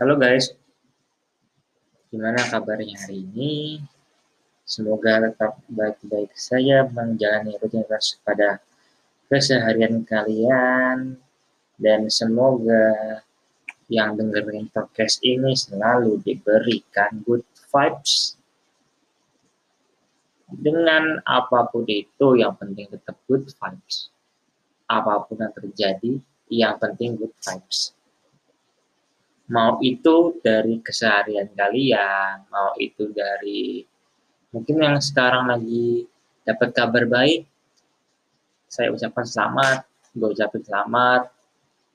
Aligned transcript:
Halo 0.00 0.16
guys, 0.16 0.56
gimana 2.08 2.40
kabarnya 2.48 3.04
hari 3.04 3.20
ini? 3.20 3.84
Semoga 4.64 5.20
tetap 5.20 5.60
baik-baik 5.68 6.32
saja 6.40 6.88
menjalani 6.88 7.60
rutinitas 7.60 8.16
pada 8.24 8.64
keseharian 9.28 10.00
kalian. 10.08 11.20
Dan 11.76 12.08
semoga 12.08 13.20
yang 13.92 14.16
dengerin 14.16 14.72
podcast 14.72 15.20
ini 15.20 15.52
selalu 15.52 16.16
diberikan 16.24 17.20
good 17.20 17.44
vibes. 17.68 18.40
Dengan 20.48 21.20
apa 21.28 21.68
pun 21.68 21.84
itu 21.84 22.40
yang 22.40 22.56
penting 22.56 22.88
tetap 22.88 23.20
good 23.28 23.44
vibes. 23.52 24.08
Apa 24.88 25.28
pun 25.28 25.44
yang 25.44 25.52
terjadi 25.52 26.16
yang 26.48 26.80
penting 26.80 27.20
good 27.20 27.36
vibes 27.44 27.92
mau 29.50 29.82
itu 29.82 30.38
dari 30.38 30.78
keseharian 30.78 31.50
kalian, 31.58 32.46
mau 32.54 32.70
itu 32.78 33.10
dari 33.10 33.82
mungkin 34.54 34.78
yang 34.78 34.96
sekarang 35.02 35.50
lagi 35.50 36.06
dapat 36.46 36.70
kabar 36.70 37.04
baik, 37.10 37.50
saya 38.70 38.94
ucapkan 38.94 39.26
selamat, 39.26 39.78
gue 40.14 40.28
ucapin 40.30 40.62
selamat. 40.62 41.22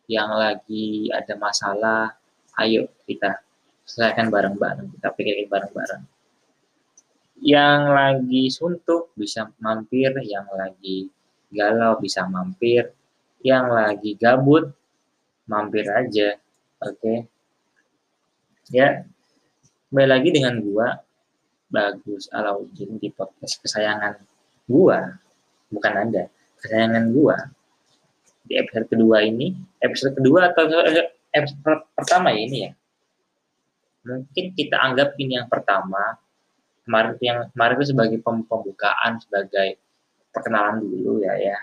Yang 0.06 0.32
lagi 0.38 0.88
ada 1.10 1.34
masalah, 1.40 2.04
ayo 2.62 2.92
kita 3.10 3.42
selesaikan 3.88 4.30
bareng-bareng, 4.30 4.92
kita 5.00 5.08
pikirin 5.16 5.50
bareng-bareng. 5.50 6.04
Yang 7.42 7.82
lagi 7.90 8.44
suntuk 8.52 9.16
bisa 9.18 9.50
mampir, 9.58 10.14
yang 10.28 10.46
lagi 10.54 11.10
galau 11.50 11.98
bisa 11.98 12.28
mampir, 12.28 12.92
yang 13.42 13.72
lagi 13.72 14.14
gabut 14.20 14.70
mampir 15.50 15.90
aja, 15.90 16.38
oke? 16.84 17.00
Okay? 17.02 17.20
Ya, 18.74 19.06
kembali 19.94 20.10
lagi 20.10 20.30
dengan 20.34 20.58
gua 20.58 20.98
Bagus 21.70 22.26
Alauddin 22.34 22.98
di 22.98 23.14
podcast 23.14 23.62
kesayangan 23.62 24.18
gua, 24.66 25.22
bukan 25.70 25.94
Anda, 25.94 26.26
kesayangan 26.66 27.14
gua. 27.14 27.54
Di 28.42 28.58
episode 28.58 28.90
kedua 28.90 29.22
ini, 29.22 29.54
episode 29.86 30.18
kedua 30.18 30.50
atau 30.50 30.66
episode 31.30 31.62
pertama 31.94 32.34
ya 32.34 32.42
ini 32.42 32.58
ya. 32.66 32.72
Mungkin 34.10 34.46
kita 34.58 34.82
anggap 34.82 35.14
ini 35.22 35.38
yang 35.38 35.46
pertama. 35.46 36.18
Kemarin 36.90 37.22
yang 37.22 37.40
kemarin 37.54 37.76
itu 37.78 37.94
sebagai 37.94 38.18
pembukaan, 38.26 39.22
sebagai 39.22 39.78
perkenalan 40.34 40.82
dulu 40.82 41.22
ya 41.22 41.38
ya. 41.38 41.58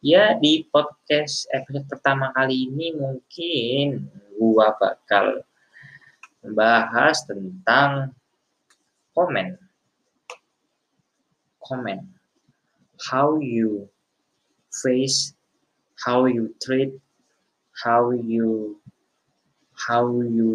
Ya 0.00 0.24
di 0.40 0.64
podcast 0.64 1.44
episode 1.52 1.84
pertama 1.92 2.32
kali 2.32 2.72
ini 2.72 2.96
mungkin 2.96 4.08
gua 4.36 4.76
bakal 4.76 5.42
membahas 6.46 7.26
tentang 7.26 8.14
komen. 9.16 9.58
Komen. 11.58 11.98
How 13.10 13.42
you 13.42 13.90
face, 14.70 15.34
how 15.98 16.30
you 16.30 16.54
treat, 16.62 16.94
how 17.82 18.14
you 18.14 18.78
how 19.76 20.08
you 20.22 20.52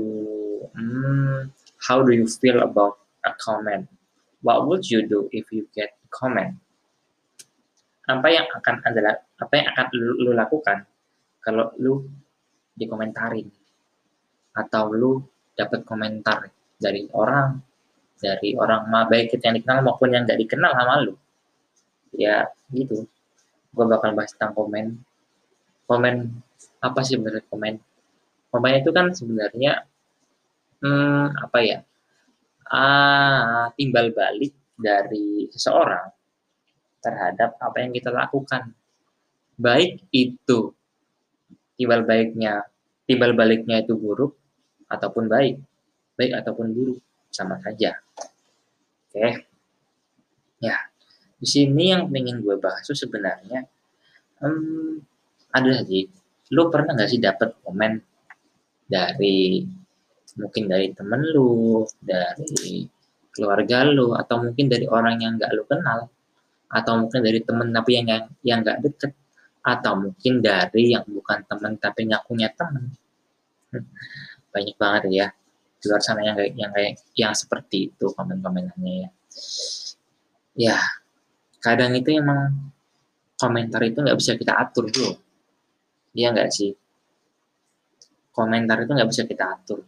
mm, 0.73 1.51
how 1.85 2.01
do 2.01 2.11
you 2.15 2.25
feel 2.25 2.63
about 2.63 3.03
a 3.25 3.35
comment? 3.37 3.85
What 4.41 4.65
would 4.65 4.89
you 4.89 5.05
do 5.05 5.29
if 5.29 5.51
you 5.53 5.69
get 5.75 5.97
comment? 6.09 6.57
Apa 8.09 8.27
yang 8.33 8.49
akan 8.49 8.81
adalah 8.81 9.21
apa 9.37 9.53
yang 9.53 9.67
akan 9.69 9.85
lu, 9.93 10.09
lu 10.17 10.31
lakukan 10.33 10.89
kalau 11.45 11.69
lu 11.77 12.09
dikomentarin? 12.73 13.60
Atau 14.51 14.91
lu 14.91 15.23
dapat 15.55 15.83
komentar 15.87 16.51
dari 16.75 17.07
orang 17.15 17.59
dari 18.21 18.53
orang 18.53 18.85
mah 18.89 19.09
baik 19.09 19.33
itu 19.33 19.41
yang 19.41 19.57
dikenal 19.57 19.81
maupun 19.81 20.13
yang 20.13 20.29
gak 20.29 20.37
dikenal 20.37 20.71
sama 20.77 21.01
lu. 21.01 21.17
Ya 22.13 22.51
gitu. 22.69 23.09
Gue 23.73 23.85
bakal 23.87 24.13
bahas 24.13 24.35
tentang 24.35 24.53
komen. 24.53 24.99
Komen 25.89 26.29
apa 26.83 26.99
sih 27.01 27.17
sebenarnya 27.17 27.43
komen? 27.49 27.75
Komen 28.53 28.71
itu 28.77 28.91
kan 28.93 29.05
sebenarnya 29.15 29.87
hmm, 30.85 31.25
apa 31.49 31.57
ya 31.65 31.79
ah, 32.69 33.73
timbal 33.73 34.13
balik 34.13 34.53
dari 34.77 35.49
seseorang 35.49 36.13
terhadap 37.01 37.57
apa 37.57 37.77
yang 37.81 37.91
kita 37.91 38.13
lakukan. 38.13 38.69
Baik 39.57 40.05
itu 40.13 40.73
timbal 41.81 42.05
baiknya 42.05 42.69
timbal 43.09 43.33
baliknya 43.33 43.81
itu 43.81 43.97
buruk 43.97 44.37
ataupun 44.91 45.31
baik, 45.31 45.55
baik 46.19 46.31
ataupun 46.43 46.75
buruk, 46.75 46.99
sama 47.31 47.55
saja. 47.63 47.95
Oke. 49.07 49.47
Ya, 50.61 50.77
di 51.39 51.47
sini 51.47 51.95
yang 51.95 52.11
ingin 52.11 52.43
gue 52.43 52.59
bahas 52.59 52.85
itu 52.85 53.07
sebenarnya 53.07 53.65
um, 54.43 54.99
ada 55.49 55.81
sih. 55.87 56.05
Lu 56.51 56.67
pernah 56.67 56.93
nggak 56.93 57.09
sih 57.09 57.23
dapat 57.23 57.55
komen 57.63 57.97
dari 58.85 59.63
mungkin 60.35 60.67
dari 60.67 60.91
temen 60.91 61.23
lu, 61.31 61.87
dari 62.03 62.85
keluarga 63.31 63.87
lu, 63.87 64.13
atau 64.13 64.43
mungkin 64.43 64.67
dari 64.67 64.85
orang 64.85 65.23
yang 65.23 65.39
nggak 65.39 65.51
lu 65.55 65.63
kenal, 65.65 66.11
atau 66.67 66.93
mungkin 66.99 67.23
dari 67.23 67.39
temen 67.41 67.71
tapi 67.71 67.91
yang 67.97 68.27
yang 68.43 68.59
nggak 68.61 68.83
deket, 68.83 69.11
atau 69.63 69.97
mungkin 69.97 70.43
dari 70.43 70.93
yang 70.93 71.07
bukan 71.07 71.41
temen 71.47 71.79
tapi 71.79 72.11
ngakunya 72.11 72.51
temen 72.53 72.91
banyak 74.51 74.75
banget 74.77 75.01
ya. 75.11 75.27
Di 75.81 75.85
luar 75.89 76.01
sana 76.03 76.21
yang 76.21 76.37
kayak 76.37 76.53
yang 76.53 76.71
kayak 76.75 76.91
yang 77.17 77.33
seperti 77.33 77.89
itu 77.89 78.05
komen-komenannya 78.13 78.93
ya. 79.07 79.09
Ya 80.53 80.77
kadang 81.63 81.95
itu 81.97 82.13
emang 82.13 82.71
komentar 83.39 83.81
itu 83.87 84.03
nggak 84.03 84.19
bisa 84.19 84.37
kita 84.37 84.53
atur 84.59 84.91
bro. 84.91 85.17
Dia 86.13 86.29
nggak 86.35 86.51
sih? 86.51 86.75
Komentar 88.31 88.83
itu 88.83 88.91
nggak 88.93 89.09
bisa 89.09 89.23
kita 89.25 89.57
atur. 89.57 89.81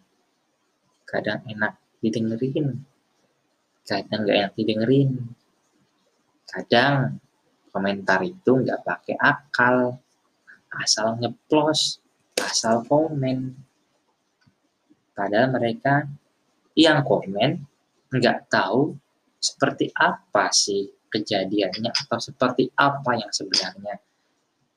Kadang 1.06 1.45
enak 1.45 1.78
didengerin 2.01 2.84
kadang 3.84 4.24
nggak 4.24 4.38
enak 4.40 4.53
didengerin. 4.56 5.12
Kadang 6.47 7.19
komentar 7.74 8.24
itu 8.24 8.51
nggak 8.63 8.85
pakai 8.85 9.16
akal 9.19 10.00
asal 10.74 11.18
ngeplos 11.22 12.01
asal 12.41 12.81
komen 12.85 13.53
Padahal 15.13 15.53
mereka 15.53 16.09
yang 16.74 17.06
komen 17.06 17.62
nggak 18.09 18.50
tahu 18.50 18.97
seperti 19.38 19.94
apa 19.94 20.50
sih 20.50 20.90
kejadiannya 21.13 21.94
atau 21.94 22.18
seperti 22.18 22.74
apa 22.74 23.13
yang 23.13 23.29
sebenarnya, 23.29 24.01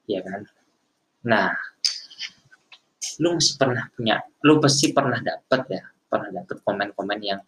ya 0.05 0.21
kan? 0.21 0.45
Nah, 1.25 1.49
lu 3.25 3.41
mesti 3.41 3.57
pernah 3.57 3.89
punya, 3.97 4.21
lu 4.45 4.61
pasti 4.61 4.93
pernah 4.93 5.17
dapat 5.17 5.61
ya, 5.73 5.83
pernah 6.05 6.45
dapat 6.45 6.57
komen-komen 6.61 7.21
yang 7.25 7.41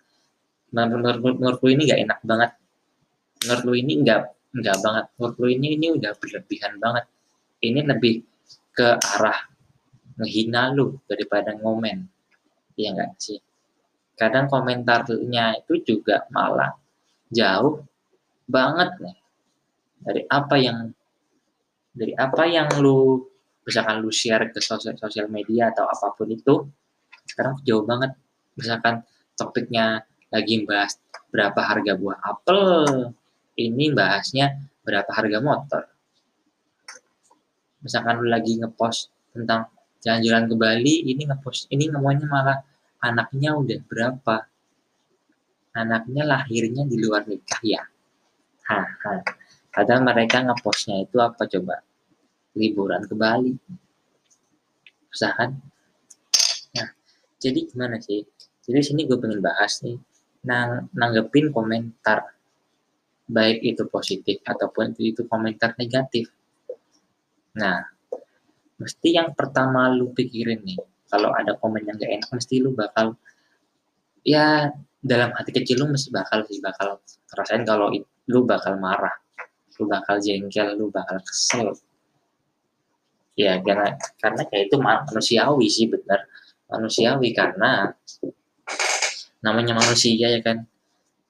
menurut, 0.73 1.21
menurut 1.21 1.61
lu 1.61 1.69
ini 1.77 1.83
nggak 1.93 2.01
enak 2.09 2.21
banget, 2.25 2.51
menurut 3.45 3.63
lu 3.69 3.73
ini 3.77 3.93
nggak 4.01 4.21
nggak 4.49 4.77
banget, 4.81 5.05
menurut 5.21 5.37
lu 5.37 5.47
ini 5.53 5.69
ini 5.77 5.87
udah 5.93 6.13
berlebihan 6.17 6.73
banget, 6.81 7.05
ini 7.61 7.81
lebih 7.85 8.15
ke 8.73 8.89
arah 8.97 9.39
menghina 10.17 10.73
lu 10.73 10.97
daripada 11.05 11.53
ngomen 11.53 12.09
Iya 12.79 12.95
enggak 12.95 13.11
sih? 13.19 13.39
Kadang 14.15 14.47
komentarnya 14.47 15.67
itu 15.67 15.75
juga 15.83 16.31
malah 16.31 16.79
jauh 17.35 17.83
banget 18.47 18.91
nih. 19.03 19.19
Dari 19.99 20.23
apa 20.31 20.55
yang 20.57 20.79
dari 21.91 22.15
apa 22.15 22.47
yang 22.47 22.71
lu 22.79 23.19
misalkan 23.67 23.99
lu 23.99 24.15
share 24.15 24.55
ke 24.55 24.63
sosial, 24.63 24.95
sosial 24.95 25.27
media 25.27 25.75
atau 25.75 25.91
apa 25.91 26.15
pun 26.15 26.31
itu 26.31 26.63
sekarang 27.27 27.59
jauh 27.67 27.83
banget. 27.83 28.15
Misalkan 28.55 29.03
topiknya 29.35 30.07
lagi 30.31 30.63
bahas 30.63 31.03
berapa 31.35 31.59
harga 31.59 31.93
buah 31.99 32.19
apel 32.23 32.63
ini 33.59 33.91
bahasnya 33.91 34.55
berapa 34.87 35.11
harga 35.11 35.39
motor. 35.43 35.83
Misalkan 37.83 38.23
lu 38.23 38.31
lagi 38.31 38.59
ngepost 38.59 39.11
tentang 39.35 39.67
jalan-jalan 40.09 40.45
ke 40.49 40.55
Bali 40.57 40.95
ini 41.05 41.29
ngepost 41.29 41.69
ini 41.69 41.93
ngomongnya 41.93 42.25
malah 42.25 42.59
anaknya 43.05 43.53
udah 43.53 43.79
berapa? 43.85 44.37
Anaknya 45.77 46.25
lahirnya 46.25 46.89
di 46.89 46.97
luar 46.97 47.29
nikah 47.29 47.61
ya? 47.61 47.85
Haha 48.65 49.21
padahal 49.69 50.01
mereka 50.01 50.41
ngepostnya 50.41 51.05
itu 51.05 51.21
apa 51.21 51.45
coba? 51.45 51.85
Liburan 52.57 53.05
ke 53.05 53.13
Bali. 53.13 53.53
Susah 55.13 55.37
kan? 55.37 55.51
Nah 56.73 56.89
jadi 57.37 57.69
gimana 57.69 58.01
sih? 58.01 58.25
Jadi 58.65 58.81
sini 58.81 59.05
gue 59.05 59.21
pengen 59.21 59.45
bahas 59.45 59.85
nih 59.85 60.01
nang 60.49 60.89
nanggepin 60.97 61.53
komentar 61.53 62.33
baik 63.29 63.61
itu 63.61 63.85
positif 63.93 64.41
ataupun 64.41 64.97
itu 64.97 65.29
komentar 65.29 65.77
negatif. 65.77 66.33
Nah 67.61 67.98
mesti 68.79 69.09
yang 69.11 69.35
pertama 69.35 69.91
lu 69.91 70.15
pikirin 70.15 70.63
nih 70.63 70.79
kalau 71.11 71.35
ada 71.35 71.59
komen 71.59 71.83
yang 71.83 71.99
gak 71.99 72.13
enak 72.23 72.31
mesti 72.31 72.63
lu 72.63 72.77
bakal 72.79 73.19
ya 74.23 74.71
dalam 75.03 75.31
hati 75.35 75.51
kecil 75.51 75.83
lu 75.83 75.87
mesti 75.91 76.15
bakal 76.15 76.47
sih 76.47 76.63
bakal 76.63 77.03
rasain 77.35 77.67
kalau 77.67 77.91
lu 78.29 78.41
bakal 78.47 78.79
marah 78.79 79.15
lu 79.79 79.87
bakal 79.87 80.19
jengkel 80.19 80.75
lu 80.75 80.91
bakal 80.91 81.23
kesel. 81.23 81.71
Ya 83.39 83.63
karena 83.63 83.95
karena 84.19 84.43
kayak 84.51 84.67
itu 84.67 84.77
manusiawi 84.83 85.67
sih 85.71 85.87
benar 85.87 86.27
manusiawi 86.67 87.31
karena 87.31 87.95
namanya 89.39 89.79
manusia 89.79 90.27
ya 90.35 90.43
kan. 90.43 90.67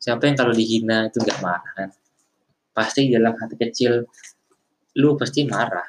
Siapa 0.01 0.25
yang 0.25 0.37
kalau 0.41 0.55
dihina 0.57 1.13
itu 1.13 1.21
nggak 1.21 1.41
marah 1.45 1.73
kan? 1.77 1.91
Pasti 2.73 3.13
dalam 3.13 3.37
hati 3.37 3.61
kecil 3.61 4.09
lu 4.97 5.15
pasti 5.21 5.45
marah. 5.45 5.85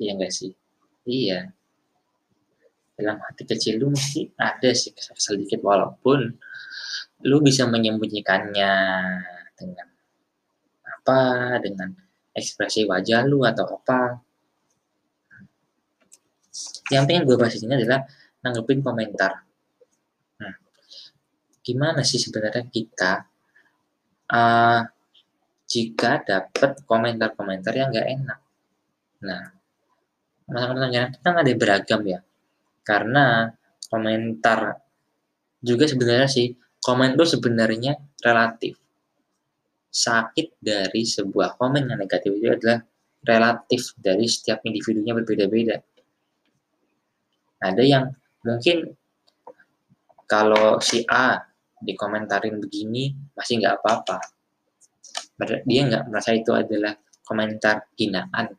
Iya 0.00 0.16
enggak 0.16 0.32
sih 0.32 0.52
iya. 1.06 1.40
Dalam 2.96 3.20
hati 3.22 3.44
kecil 3.46 3.78
lu 3.78 3.92
mesti 3.94 4.34
ada 4.36 4.70
sih 4.74 4.92
sedikit 4.96 5.62
walaupun 5.62 6.32
lu 7.24 7.36
bisa 7.40 7.64
menyembunyikannya 7.68 8.72
dengan 9.56 9.88
apa 10.84 11.20
dengan 11.62 11.88
ekspresi 12.34 12.84
wajah 12.84 13.24
lu 13.24 13.46
atau 13.46 13.64
apa. 13.68 14.20
Yang 16.92 17.04
pengen 17.08 17.22
gue 17.26 17.36
bahas 17.36 17.56
ini 17.58 17.74
adalah 17.74 18.06
nanggepin 18.44 18.80
komentar. 18.80 19.42
Nah, 20.40 20.54
gimana 21.60 22.00
sih 22.06 22.20
sebenarnya 22.20 22.64
kita 22.70 23.26
uh, 24.32 24.80
jika 25.66 26.22
dapat 26.22 26.86
komentar-komentar 26.86 27.74
yang 27.74 27.90
gak 27.90 28.06
enak? 28.06 28.38
Nah 29.26 29.55
komentar-komentar 30.46 30.90
yang 30.94 31.04
enak 31.10 31.20
kan 31.26 31.34
ada 31.42 31.52
beragam 31.58 32.00
ya. 32.06 32.20
Karena 32.86 33.50
komentar 33.90 34.78
juga 35.58 35.84
sebenarnya 35.90 36.30
sih 36.30 36.54
komen 36.78 37.18
itu 37.18 37.26
sebenarnya 37.38 37.98
relatif. 38.22 38.78
Sakit 39.90 40.62
dari 40.62 41.02
sebuah 41.02 41.58
komen 41.58 41.90
yang 41.90 41.98
negatif 41.98 42.30
itu 42.38 42.46
adalah 42.46 42.78
relatif 43.26 43.98
dari 43.98 44.30
setiap 44.30 44.62
individunya 44.62 45.18
berbeda-beda. 45.18 45.82
Ada 47.58 47.82
yang 47.82 48.06
mungkin 48.46 48.94
kalau 50.30 50.78
si 50.78 51.02
A 51.10 51.42
dikomentarin 51.82 52.62
begini 52.62 53.10
masih 53.34 53.58
nggak 53.58 53.82
apa-apa. 53.82 54.18
Dia 55.66 55.82
nggak 55.90 56.04
merasa 56.06 56.30
itu 56.38 56.54
adalah 56.54 56.94
komentar 57.26 57.90
hinaan 57.98 58.54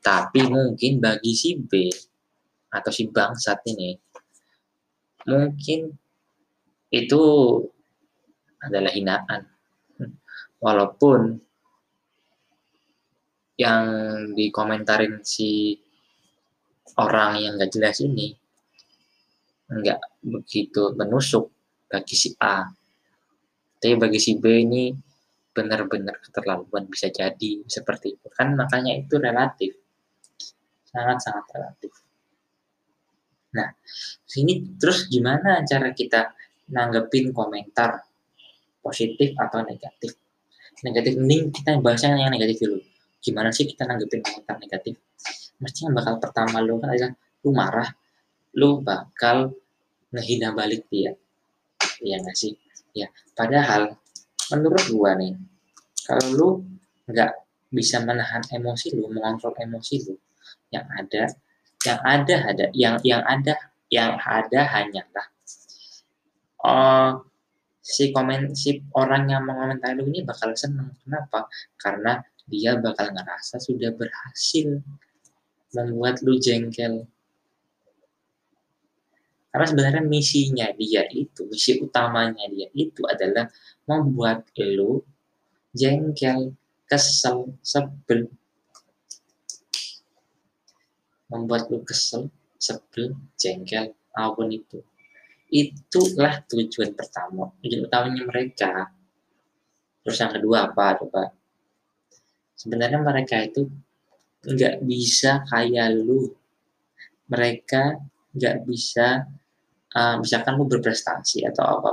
tapi 0.00 0.48
mungkin 0.48 1.00
bagi 1.00 1.32
si 1.36 1.60
B 1.60 1.92
atau 2.72 2.90
si 2.92 3.08
bangsat 3.08 3.60
ini 3.68 3.96
mungkin 5.28 5.92
itu 6.90 7.22
adalah 8.60 8.92
hinaan. 8.92 9.46
Walaupun 10.60 11.40
yang 13.56 13.84
dikomentarin 14.36 15.24
si 15.24 15.80
orang 17.00 17.40
yang 17.40 17.52
gak 17.56 17.72
jelas 17.72 18.00
ini 18.04 18.36
nggak 19.70 20.00
begitu 20.26 20.92
menusuk 20.98 21.48
bagi 21.86 22.16
si 22.18 22.28
A. 22.42 22.66
Tapi 23.80 23.96
bagi 23.96 24.20
si 24.20 24.36
B 24.36 24.44
ini 24.60 24.92
benar-benar 25.54 26.20
keterlaluan 26.20 26.84
bisa 26.90 27.08
jadi 27.08 27.64
seperti 27.64 28.18
itu. 28.18 28.28
Kan 28.34 28.58
makanya 28.58 28.98
itu 28.98 29.16
relatif 29.16 29.79
sangat-sangat 30.90 31.44
relatif 31.54 31.92
Nah, 33.50 33.68
sini 34.22 34.78
terus 34.78 35.10
gimana 35.10 35.66
cara 35.66 35.90
kita 35.90 36.30
nanggepin 36.70 37.34
komentar 37.34 38.06
positif 38.78 39.34
atau 39.34 39.66
negatif? 39.66 40.14
Negatif 40.86 41.18
mending 41.18 41.50
kita 41.50 41.76
bahasnya 41.82 42.14
yang 42.14 42.30
negatif 42.30 42.62
dulu. 42.62 42.78
Gimana 43.20 43.50
sih 43.50 43.66
kita 43.66 43.90
nanggepin 43.90 44.22
komentar 44.22 44.56
negatif? 44.62 44.94
Mesti 45.60 45.90
yang 45.90 45.94
bakal 45.98 46.22
pertama 46.22 46.62
lu 46.62 46.78
kan 46.78 46.94
adalah 46.94 47.12
lu 47.42 47.50
marah, 47.52 47.90
lu 48.54 48.80
bakal 48.80 49.52
ngehina 50.14 50.54
balik 50.54 50.86
dia. 50.88 51.12
Iya 52.00 52.22
nggak 52.22 52.36
sih? 52.38 52.54
Ya, 52.94 53.10
padahal 53.34 53.98
menurut 54.50 54.82
gua 54.90 55.14
nih, 55.18 55.36
kalau 56.06 56.26
lu 56.32 56.48
nggak 57.10 57.32
bisa 57.70 58.02
menahan 58.02 58.42
emosi 58.50 58.96
lu, 58.96 59.10
mengontrol 59.12 59.52
emosi 59.58 59.94
lu, 60.08 60.14
yang 60.70 60.86
ada 60.94 61.34
yang 61.86 62.00
ada 62.02 62.36
ada 62.50 62.64
yang 62.74 62.96
yang 63.02 63.22
ada 63.26 63.54
yang 63.90 64.14
ada 64.18 64.60
hanyalah. 64.66 65.26
Oh 66.60 67.30
si 67.90 68.14
komen 68.14 68.54
si 68.54 68.84
orang 68.94 69.26
yang 69.26 69.42
mengomentari 69.42 69.98
lu 69.98 70.06
ini 70.06 70.22
bakal 70.22 70.54
seneng. 70.54 70.94
Kenapa? 71.02 71.50
Karena 71.74 72.22
dia 72.46 72.78
bakal 72.78 73.10
ngerasa 73.10 73.58
sudah 73.58 73.90
berhasil 73.90 74.78
membuat 75.74 76.22
lu 76.22 76.38
jengkel. 76.38 77.06
Karena 79.50 79.66
sebenarnya 79.66 80.02
misinya 80.06 80.70
dia 80.78 81.02
itu 81.10 81.42
misi 81.50 81.82
utamanya 81.82 82.46
dia 82.46 82.70
itu 82.70 83.02
adalah 83.10 83.50
membuat 83.90 84.46
lu 84.54 85.02
jengkel 85.74 86.54
kesel 86.86 87.58
sebel 87.62 88.30
membuat 91.30 91.70
lu 91.70 91.80
kesel, 91.86 92.28
sebel, 92.58 93.14
jengkel, 93.38 93.94
apa 94.12 94.34
pun 94.34 94.50
itu. 94.50 94.82
Itulah 95.50 96.42
tujuan 96.46 96.94
pertama, 96.94 97.50
tujuan 97.62 97.86
utamanya 97.86 98.22
mereka. 98.26 98.90
Terus 100.02 100.18
yang 100.18 100.32
kedua 100.34 100.70
apa 100.70 100.98
coba? 101.00 101.24
Sebenarnya 102.54 103.00
mereka 103.00 103.40
itu 103.40 103.66
nggak 104.44 104.84
bisa 104.84 105.42
kayak 105.48 105.96
lu. 105.96 106.30
Mereka 107.30 107.98
nggak 108.34 108.56
bisa, 108.66 109.26
uh, 109.94 110.16
misalkan 110.18 110.58
lu 110.58 110.66
berprestasi 110.66 111.46
atau 111.46 111.64
apa. 111.78 111.90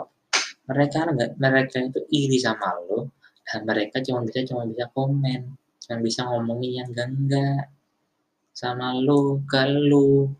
Mereka 0.67 0.97
nggak, 1.13 1.31
mereka 1.39 1.77
itu 1.79 1.99
iri 2.11 2.37
sama 2.41 2.75
lu, 2.89 3.07
dan 3.47 3.63
mereka 3.63 4.03
cuma 4.03 4.25
bisa 4.27 4.43
cuma 4.43 4.67
bisa 4.67 4.91
komen, 4.91 5.55
cuma 5.79 5.97
bisa 6.03 6.27
ngomongin 6.27 6.83
yang 6.83 6.87
enggak 6.91 7.09
enggak 7.15 7.63
sama 8.57 8.97
lu 8.97 9.45
ke 9.45 9.61
lu 9.69 10.33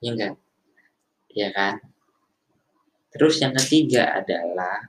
ya 0.00 0.16
enggak 0.16 0.34
ya 1.28 1.48
kan 1.52 1.76
terus 3.12 3.36
yang 3.44 3.52
ketiga 3.52 4.16
adalah 4.16 4.88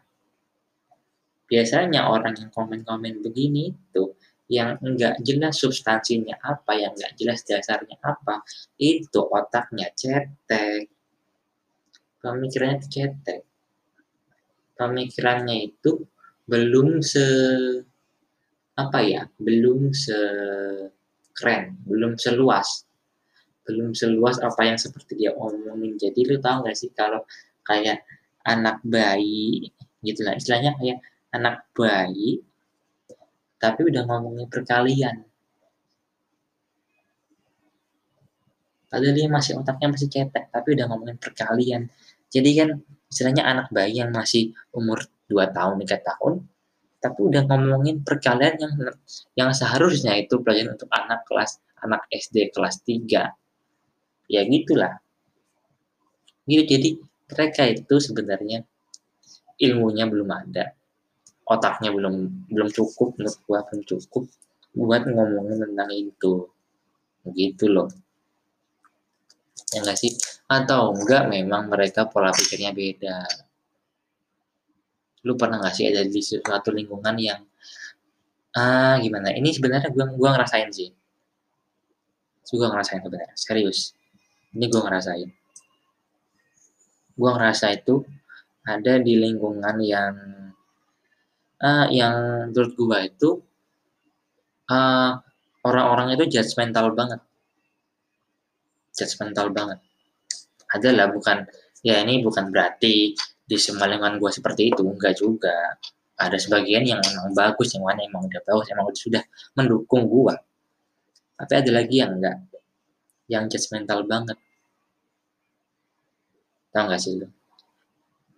biasanya 1.51 2.07
orang 2.07 2.39
yang 2.39 2.51
komen-komen 2.55 3.19
begini 3.19 3.75
itu 3.75 4.15
yang 4.49 4.81
enggak 4.81 5.21
jelas 5.21 5.61
substansinya 5.61 6.33
apa, 6.41 6.73
yang 6.73 6.97
enggak 6.97 7.13
jelas 7.21 7.45
dasarnya 7.45 8.01
apa, 8.01 8.41
itu 8.81 9.21
otaknya 9.21 9.93
cetek. 9.93 10.89
Pemikirannya 12.17 12.81
cetek. 12.81 13.45
Pemikirannya 14.73 15.69
itu 15.69 16.01
belum 16.49 17.05
se 17.05 17.25
apa 18.79 19.03
ya 19.03 19.27
belum 19.35 19.91
sekeren 19.91 21.75
belum 21.83 22.15
seluas. 22.15 22.87
Belum 23.67 23.91
seluas 23.93 24.39
apa 24.39 24.65
yang 24.65 24.79
seperti 24.79 25.19
dia 25.19 25.35
omongin. 25.35 25.99
Jadi 25.99 26.25
lu 26.25 26.39
tahu 26.39 26.65
gak 26.65 26.77
sih 26.79 26.89
kalau 26.95 27.21
kayak 27.67 28.07
anak 28.47 28.79
bayi 28.81 29.69
gitu 29.99 30.23
lah 30.23 30.33
istilahnya 30.39 30.79
kayak 30.79 31.03
anak 31.35 31.67
bayi 31.75 32.39
tapi 33.59 33.81
udah 33.91 34.07
ngomongin 34.07 34.47
perkalian. 34.47 35.27
Padahal 38.89 39.13
dia 39.13 39.29
masih 39.29 39.59
otaknya 39.59 39.93
masih 39.93 40.09
cetek 40.09 40.49
tapi 40.49 40.73
udah 40.73 40.89
ngomongin 40.89 41.19
perkalian. 41.19 41.91
Jadi 42.31 42.49
kan 42.57 42.69
istilahnya 43.11 43.43
anak 43.45 43.67
bayi 43.69 44.01
yang 44.01 44.09
masih 44.09 44.55
umur 44.73 45.05
2 45.29 45.45
tahun 45.53 45.77
3 45.85 46.07
tahun 46.09 46.33
tapi 46.99 47.19
udah 47.31 47.47
ngomongin 47.47 48.03
perkalian 48.03 48.59
yang 48.59 48.73
yang 49.39 49.49
seharusnya 49.55 50.19
itu 50.19 50.43
pelajaran 50.43 50.75
untuk 50.75 50.91
anak 50.91 51.23
kelas 51.23 51.63
anak 51.79 52.03
SD 52.11 52.51
kelas 52.51 52.83
3 52.83 53.31
ya 54.27 54.41
gitulah. 54.43 54.99
Gitu 56.43 56.63
jadi 56.67 56.89
mereka 57.31 57.63
itu 57.71 57.95
sebenarnya 58.03 58.67
ilmunya 59.63 60.05
belum 60.11 60.29
ada. 60.29 60.75
Otaknya 61.49 61.89
belum 61.95 62.45
belum 62.51 62.69
cukup 62.69 63.17
menurut 63.17 63.39
belum 63.47 63.83
cukup 63.87 64.23
buat 64.75 65.03
ngomongin 65.07 65.65
tentang 65.65 65.89
itu. 65.95 66.51
Gitu 67.31 67.65
loh. 67.71 67.87
Ya 69.71 69.81
enggak 69.81 69.97
sih? 69.97 70.13
Atau 70.51 70.93
enggak 70.93 71.31
memang 71.31 71.71
mereka 71.71 72.05
pola 72.09 72.33
pikirnya 72.35 72.75
beda 72.75 73.48
lu 75.27 75.33
pernah 75.35 75.59
nggak 75.59 75.73
sih 75.75 75.85
ada 75.91 76.05
di 76.07 76.21
suatu 76.21 76.69
lingkungan 76.71 77.15
yang 77.19 77.41
ah 78.55 78.97
gimana? 79.01 79.33
Ini 79.35 79.49
sebenarnya 79.55 79.89
gua 79.93 80.05
gua 80.15 80.29
ngerasain 80.37 80.69
sih. 80.71 80.89
Gua 82.49 82.67
ngerasain 82.73 83.01
sebenarnya 83.05 83.35
serius. 83.37 83.99
Ini 84.49 84.65
gue 84.65 84.81
ngerasain. 84.81 85.29
Gue 87.13 87.29
ngerasa 87.29 87.65
itu 87.75 88.01
ada 88.65 88.97
di 88.97 89.13
lingkungan 89.17 89.77
yang 89.81 90.13
uh, 91.61 91.85
yang 91.93 92.15
menurut 92.49 92.73
gue 92.73 92.99
itu 93.05 93.29
uh, 94.73 95.11
orang-orang 95.61 96.17
itu 96.17 96.39
judgmental 96.39 96.97
banget. 96.97 97.21
Judgmental 98.97 99.53
banget. 99.53 99.79
Adalah 100.73 101.13
bukan 101.13 101.45
ya 101.85 102.01
ini 102.01 102.25
bukan 102.25 102.49
berarti 102.49 103.13
di 103.49 103.57
semua 103.57 103.89
lingkungan 103.89 104.21
gue 104.21 104.29
seperti 104.29 104.69
itu 104.69 104.85
enggak 104.85 105.17
juga. 105.17 105.73
Ada 106.19 106.37
sebagian 106.37 106.85
yang 106.85 107.01
memang 107.01 107.33
bagus 107.33 107.73
yang 107.73 107.87
mana 107.87 108.05
emang 108.05 108.29
udah 108.29 108.43
bagus 108.45 108.69
emang 108.69 108.85
udah 108.91 109.01
sudah 109.01 109.23
mendukung 109.57 110.05
gue 110.05 110.35
tapi 111.39 111.53
ada 111.55 111.71
lagi 111.71 112.03
yang 112.03 112.19
enggak 112.19 112.35
yang 113.31 113.47
judgmental 113.47 114.03
banget. 114.03 114.35
Tau 116.75 116.83
gak 116.91 116.99
sih 116.99 117.15
lu? 117.15 117.31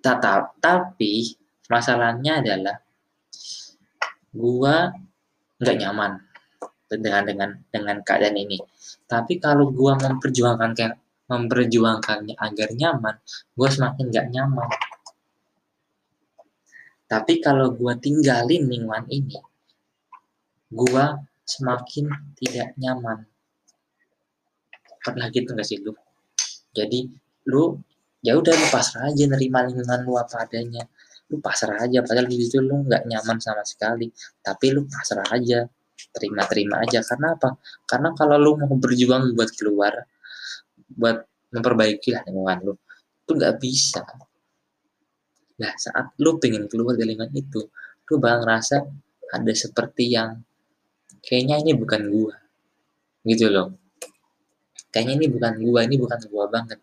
Tetap 0.06 0.53
tapi 0.62 1.34
masalahnya 1.65 2.46
adalah 2.46 2.77
gua 4.30 4.94
nggak 5.58 5.77
nyaman 5.82 6.12
dengan 6.89 7.24
dengan 7.25 7.50
dengan 7.74 7.98
keadaan 8.06 8.38
ini. 8.38 8.62
Tapi 9.10 9.41
kalau 9.41 9.74
gua 9.74 9.98
memperjuangkan 9.98 10.72
kayak 10.77 11.01
memperjuangkannya 11.25 12.38
agar 12.38 12.70
nyaman 12.77 13.15
gua 13.58 13.68
semakin 13.72 14.06
nggak 14.13 14.27
nyaman 14.30 14.70
tapi 17.12 17.44
kalau 17.44 17.75
gua 17.75 18.00
tinggalin 18.00 18.72
lingkungan 18.72 19.03
ini 19.12 19.36
gua 20.72 21.20
semakin 21.44 22.08
tidak 22.39 22.72
nyaman. 22.80 23.27
Pernah 25.03 25.27
gitu 25.36 25.51
gak 25.51 25.68
sih 25.68 25.84
lu? 25.84 25.91
Jadi 26.72 27.12
lu 27.51 27.75
ya 28.24 28.39
udah 28.39 28.53
lu 28.56 28.68
pasrah 28.72 29.12
aja 29.12 29.27
nerima 29.27 29.68
lingkungan 29.68 30.08
lu 30.08 30.15
apa 30.15 30.48
adanya. 30.48 30.88
Lu 31.27 31.44
pasrah 31.44 31.84
aja 31.84 32.00
padahal 32.00 32.32
di 32.32 32.39
situ 32.39 32.63
lu 32.63 32.88
nggak 32.88 33.03
nyaman 33.03 33.38
sama 33.44 33.68
sekali. 33.68 34.08
Tapi 34.39 34.72
lu 34.72 34.88
pasrah 34.88 35.27
aja 35.36 35.68
terima-terima 36.15 36.80
aja. 36.80 37.03
Karena 37.03 37.36
apa? 37.36 37.60
Karena 37.84 38.15
kalau 38.15 38.39
lu 38.39 38.51
mau 38.56 38.72
berjuang 38.80 39.36
buat 39.36 39.51
keluar 39.60 39.94
buat 40.96 41.27
memperbaiki 41.51 42.15
lingkungan 42.24 42.72
lu 42.72 42.74
itu 43.27 43.32
nggak 43.36 43.56
bisa 43.60 44.03
nah 45.62 45.74
saat 45.77 46.18
lu 46.18 46.41
pengen 46.41 46.65
keluar 46.65 46.98
dari 46.98 47.13
lingkungan 47.13 47.32
itu 47.38 47.62
lu 48.10 48.15
bakal 48.18 48.44
ngerasa 48.44 48.77
ada 49.32 49.53
seperti 49.56 50.12
yang 50.12 50.41
kayaknya 51.24 51.63
ini 51.63 51.72
bukan 51.77 52.01
gua. 52.12 52.36
Gitu 53.24 53.48
loh. 53.48 53.72
Kayaknya 54.91 55.13
ini 55.24 55.27
bukan 55.32 55.53
gua 55.63 55.80
ini 55.88 55.96
bukan 55.96 56.20
gua 56.27 56.46
banget. 56.51 56.80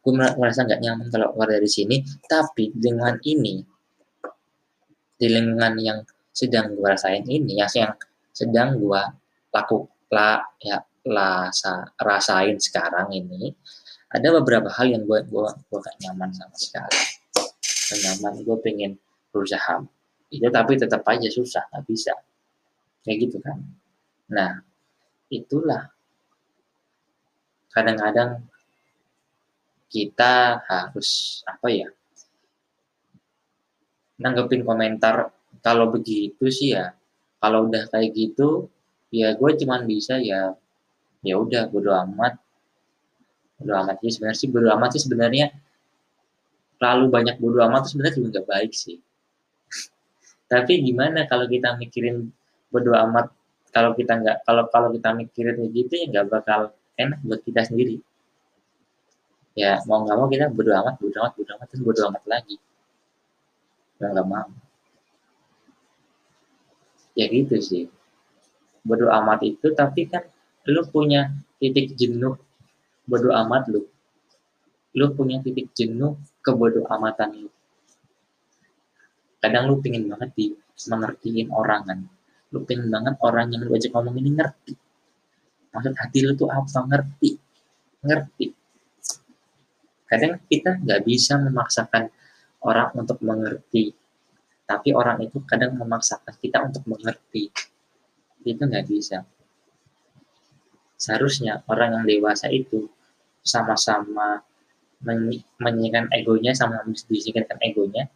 Gue 0.00 0.16
merasa 0.16 0.64
nggak 0.64 0.80
nyaman 0.80 1.06
kalau 1.12 1.28
keluar 1.36 1.48
dari 1.52 1.68
sini 1.68 2.00
tapi 2.24 2.72
dengan 2.72 3.20
ini 3.20 3.60
di 5.20 5.28
lingkungan 5.28 5.76
yang 5.76 6.00
sedang 6.32 6.72
gue 6.72 6.88
rasain 6.88 7.20
ini 7.28 7.60
yang 7.60 7.68
yang 7.76 7.92
sedang 8.32 8.80
gue 8.80 9.02
laku 9.52 9.84
la 10.08 10.40
ya 10.56 10.80
lasa 11.04 11.84
rasain 12.00 12.56
sekarang 12.56 13.12
ini 13.12 13.52
ada 14.08 14.32
beberapa 14.40 14.72
hal 14.72 14.88
yang 14.88 15.04
gue 15.04 15.20
gue 15.28 15.48
gue 15.52 15.78
gak 15.84 15.96
nyaman 16.00 16.32
sama 16.32 16.56
sekali 16.56 17.19
nyaman 17.98 18.44
gue 18.44 18.56
pengen 18.62 18.92
berusaha. 19.30 19.82
Itu 20.30 20.46
tapi 20.50 20.78
tetap 20.78 21.02
aja 21.06 21.28
susah 21.30 21.66
nggak 21.70 21.84
bisa. 21.86 22.14
Kayak 23.02 23.16
gitu 23.26 23.36
kan. 23.42 23.58
Nah 24.30 24.62
itulah. 25.32 25.90
Kadang-kadang 27.70 28.42
kita 29.90 30.62
harus 30.66 31.42
apa 31.46 31.66
ya 31.70 31.90
nanggepin 34.22 34.62
komentar 34.62 35.34
kalau 35.64 35.90
begitu 35.90 36.46
sih 36.46 36.78
ya 36.78 36.94
kalau 37.42 37.66
udah 37.66 37.90
kayak 37.90 38.14
gitu 38.14 38.70
ya 39.10 39.34
gue 39.34 39.50
cuman 39.58 39.88
bisa 39.88 40.20
ya 40.22 40.54
ya 41.20 41.34
udah 41.36 41.68
bodo 41.68 41.92
amat. 41.92 42.38
Bodo 43.60 43.72
amat. 43.84 44.00
Sih 44.04 44.12
sebenarnya 44.16 44.38
sih 44.38 44.48
bodo 44.48 44.68
amat 44.72 44.90
sih 44.96 45.02
sebenarnya 45.04 45.46
terlalu 46.80 47.12
banyak 47.12 47.36
bodo 47.36 47.60
amat 47.68 47.84
tuh 47.84 47.90
sebenarnya 47.92 48.16
juga 48.16 48.28
nggak 48.40 48.46
baik 48.48 48.72
sih. 48.72 48.96
Tapi 50.48 50.72
gimana 50.80 51.28
kalau 51.28 51.44
kita 51.44 51.76
mikirin 51.76 52.32
bodo 52.72 52.96
amat? 52.96 53.28
Kalau 53.70 53.94
kita 53.94 54.18
nggak 54.18 54.36
kalau 54.48 54.64
kalau 54.72 54.88
kita 54.90 55.12
mikirin 55.14 55.60
begitu 55.60 55.92
ya 55.94 56.04
nggak 56.08 56.26
bakal 56.32 56.72
enak 56.96 57.20
buat 57.20 57.44
kita 57.44 57.68
sendiri. 57.68 58.00
Ya 59.52 59.78
mau 59.84 60.02
nggak 60.08 60.16
mau 60.16 60.26
kita 60.32 60.48
bodo 60.48 60.72
amat 60.72 60.96
bodo 60.96 61.16
amat 61.20 61.32
bodo 61.36 61.50
amat 61.60 61.66
terus 61.68 61.82
bodo 61.84 62.00
amat 62.08 62.24
lagi. 62.24 62.56
Nggak 64.00 64.10
nggak 64.16 64.26
mau. 64.26 64.50
Ya 67.12 67.28
gitu 67.28 67.56
sih. 67.60 67.84
Bodo 68.80 69.12
amat 69.12 69.44
itu 69.44 69.68
tapi 69.76 70.08
kan 70.08 70.24
lu 70.64 70.80
punya 70.88 71.28
titik 71.60 71.92
jenuh. 71.94 72.40
Bodo 73.04 73.30
amat 73.36 73.68
lu 73.68 73.84
lu 74.96 75.14
punya 75.14 75.38
titik 75.38 75.70
jenuh 75.76 76.18
kebodoh 76.42 76.86
amatan 76.90 77.46
lu. 77.46 77.50
Kadang 79.40 79.70
lu 79.70 79.78
pengen 79.80 80.10
banget 80.10 80.30
di 80.36 80.46
mengertiin 80.90 81.48
orang 81.54 81.82
kan. 81.86 81.98
Lu 82.50 82.66
pengen 82.66 82.90
banget 82.90 83.14
orang 83.22 83.54
yang 83.54 83.62
lu 83.62 83.72
ajak 83.72 83.94
ngomong 83.94 84.16
ini 84.18 84.30
ngerti. 84.34 84.74
Maksud 85.70 85.94
hati 85.94 86.18
lu 86.26 86.34
tuh 86.34 86.50
apa? 86.50 86.66
Ngerti. 86.66 87.30
Ngerti. 88.02 88.46
Kadang 90.10 90.42
kita 90.50 90.82
nggak 90.82 91.00
bisa 91.06 91.38
memaksakan 91.38 92.10
orang 92.66 92.90
untuk 92.98 93.22
mengerti. 93.22 93.94
Tapi 94.66 94.90
orang 94.90 95.22
itu 95.22 95.38
kadang 95.46 95.78
memaksakan 95.78 96.34
kita 96.34 96.66
untuk 96.66 96.82
mengerti. 96.90 97.46
Itu 98.42 98.62
nggak 98.66 98.86
bisa. 98.90 99.22
Seharusnya 100.98 101.62
orang 101.70 102.02
yang 102.02 102.04
dewasa 102.04 102.50
itu 102.52 102.90
sama-sama 103.40 104.44
menyikan 105.60 106.06
egonya 106.12 106.52
sama 106.52 106.84
disingkirkan 106.84 107.56
egonya 107.64 108.08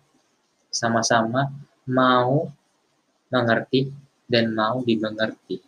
sama-sama 0.68 1.48
mau 1.88 2.48
mengerti 3.32 3.88
dan 4.28 4.52
mau 4.52 4.84
dimengerti 4.84 5.64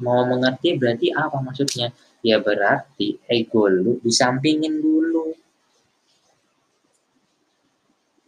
mau 0.00 0.24
mengerti 0.24 0.80
berarti 0.80 1.12
apa 1.12 1.36
maksudnya 1.44 1.92
ya 2.20 2.40
berarti 2.40 3.16
ego 3.28 3.68
lu 3.68 4.00
disampingin 4.04 4.80
dulu. 4.80 5.32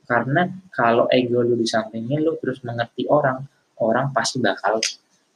Karena 0.08 0.48
kalau 0.72 1.08
ego 1.08 1.40
lu 1.40 1.56
disampingin 1.56 2.20
lu 2.20 2.36
terus 2.40 2.60
mengerti 2.64 3.08
orang, 3.08 3.44
orang 3.80 4.12
pasti 4.12 4.40
bakal 4.40 4.80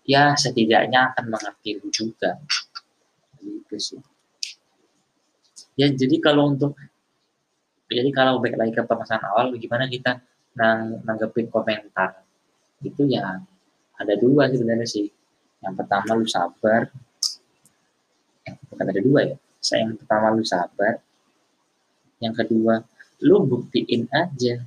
ya 0.05 0.37
setidaknya 0.37 1.13
akan 1.13 1.33
mengerti 1.33 1.81
lu 1.81 1.89
juga. 1.93 2.37
Gitu 3.41 3.77
sih. 3.81 4.01
Ya 5.77 5.93
jadi 5.93 6.17
kalau 6.25 6.57
untuk 6.57 6.73
jadi 7.87 8.11
kalau 8.11 8.43
baik 8.43 8.57
lagi 8.59 8.73
ke 8.75 8.83
permasalahan 8.83 9.29
awal 9.31 9.55
gimana 9.61 9.87
kita 9.87 10.19
nang 10.57 11.05
nanggepin 11.05 11.53
komentar? 11.53 12.25
Itu 12.81 13.05
ya 13.07 13.45
ada 14.01 14.15
dua 14.17 14.49
sebenarnya 14.49 14.89
sih. 14.89 15.07
Yang 15.61 15.75
pertama 15.85 16.17
lu 16.17 16.27
sabar. 16.27 16.89
Bukan 18.73 18.87
ada 18.89 19.03
dua 19.05 19.21
ya. 19.35 19.37
Saya 19.61 19.85
yang 19.85 20.01
pertama 20.01 20.33
lu 20.33 20.43
sabar. 20.43 20.99
Yang 22.25 22.35
kedua 22.43 22.75
lu 23.21 23.45
buktiin 23.45 24.09
aja. 24.09 24.65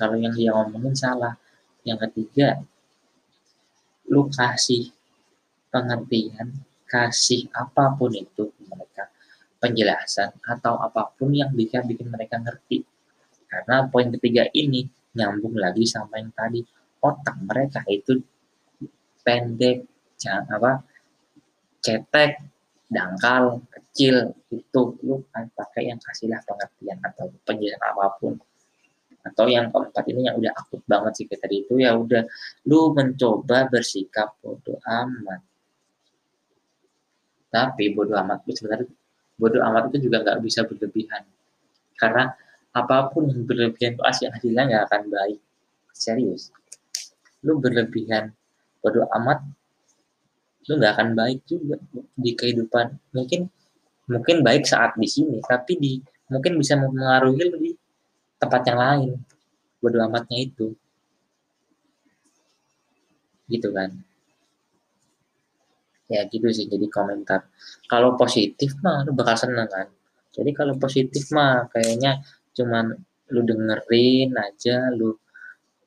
Kalau 0.00 0.16
yang 0.16 0.32
dia 0.32 0.56
ngomongin 0.56 0.96
salah. 0.96 1.36
Yang 1.84 2.08
ketiga 2.08 2.64
lu 4.10 4.26
kasih 4.32 4.90
pengertian 5.70 6.66
kasih 6.90 7.46
apa 7.54 7.94
pun 7.94 8.10
itu 8.10 8.50
mereka 8.66 9.06
penjelasan 9.60 10.32
atau 10.40 10.80
apa 10.80 11.12
pun 11.14 11.30
yang 11.36 11.52
bisa 11.52 11.84
bikin 11.84 12.08
mereka 12.08 12.40
ngerti 12.40 12.82
karena 13.46 13.86
poin 13.92 14.08
ketiga 14.08 14.48
ini 14.56 14.88
nyambung 15.14 15.58
lagi 15.60 15.84
sama 15.84 16.18
yang 16.18 16.32
tadi 16.32 16.64
otak 17.04 17.36
mereka 17.44 17.84
itu 17.86 18.18
pendek 19.20 19.84
jangan 20.16 20.48
apa 20.56 20.72
cetek, 21.80 22.44
dangkal, 22.86 23.64
kecil, 23.72 24.36
itu 24.52 24.82
lu 25.00 25.24
kan 25.32 25.48
pakai 25.56 25.88
yang 25.88 26.00
kasihlah 26.00 26.40
pengertian 26.44 27.00
atau 27.00 27.32
penjelasan 27.42 27.80
apa 27.80 28.06
pun. 28.20 28.34
Atau 29.20 29.52
yang 29.52 29.68
keempat 29.68 30.04
ini 30.08 30.28
yang 30.28 30.36
udah 30.40 30.52
akut 30.56 30.80
banget 30.88 31.12
sih 31.20 31.26
tadi 31.28 31.64
itu 31.64 31.76
ya 31.76 31.92
udah 31.92 32.24
lu 32.68 32.92
mencoba 32.96 33.68
bersikap 33.68 34.36
bodoh 34.40 34.80
amat. 34.80 35.40
Tapi 37.52 37.84
bodoh 37.92 38.16
amat 38.16 38.44
itu 38.48 38.64
sebenarnya 38.64 38.88
bodoh 39.40 39.64
amat 39.64 39.88
itu 39.88 40.12
juga 40.12 40.20
nggak 40.20 40.38
bisa 40.44 40.68
berlebihan. 40.68 41.24
Karena 41.96 42.28
apa 42.76 43.08
pun 43.08 43.32
yang 43.32 43.48
berlebihan 43.48 43.96
itu 43.96 44.04
asli 44.04 44.28
hasilnya 44.28 44.62
nggak 44.68 44.82
akan 44.92 45.02
baik. 45.08 45.40
Serius. 45.96 46.52
Lu 47.40 47.56
berlebihan 47.56 48.36
bodoh 48.84 49.08
amat 49.16 49.40
lu 50.68 50.76
nggak 50.76 50.92
akan 50.92 51.08
baik 51.16 51.40
juga 51.48 51.80
di 52.14 52.36
kehidupan 52.36 52.94
mungkin 53.16 53.48
mungkin 54.06 54.44
baik 54.44 54.68
saat 54.68 54.94
di 54.94 55.08
sini 55.08 55.40
tapi 55.42 55.74
di 55.80 55.92
mungkin 56.30 56.54
bisa 56.60 56.78
mempengaruhi 56.78 57.48
di 57.58 57.72
tempat 58.38 58.62
yang 58.68 58.78
lain 58.78 59.10
bodo 59.80 59.98
amatnya 60.04 60.38
itu 60.44 60.76
gitu 63.48 63.68
kan 63.72 63.90
ya 66.10 66.26
gitu 66.26 66.50
sih. 66.50 66.66
Jadi 66.66 66.86
komentar. 66.90 67.46
Kalau 67.86 68.18
positif 68.18 68.74
mah 68.82 69.06
lu 69.06 69.14
bakal 69.14 69.38
seneng 69.38 69.70
kan? 69.70 69.86
Jadi 70.34 70.50
kalau 70.50 70.74
positif 70.76 71.30
mah 71.30 71.70
kayaknya 71.70 72.20
cuman 72.54 72.90
lu 73.30 73.40
dengerin 73.46 74.34
aja 74.34 74.90
lu 74.90 75.14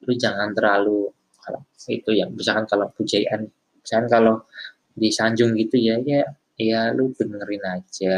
lu 0.03 0.13
jangan 0.15 0.55
terlalu 0.55 1.11
kalau 1.43 1.59
itu 1.91 2.09
ya 2.15 2.25
misalkan 2.31 2.63
kalau 2.71 2.87
pujian 2.95 3.51
misalkan 3.83 4.07
kalau 4.07 4.35
disanjung 4.95 5.51
gitu 5.59 5.75
ya 5.75 5.99
ya 5.99 6.23
ya 6.57 6.93
lu 6.95 7.11
dengerin 7.13 7.63
aja. 7.67 8.17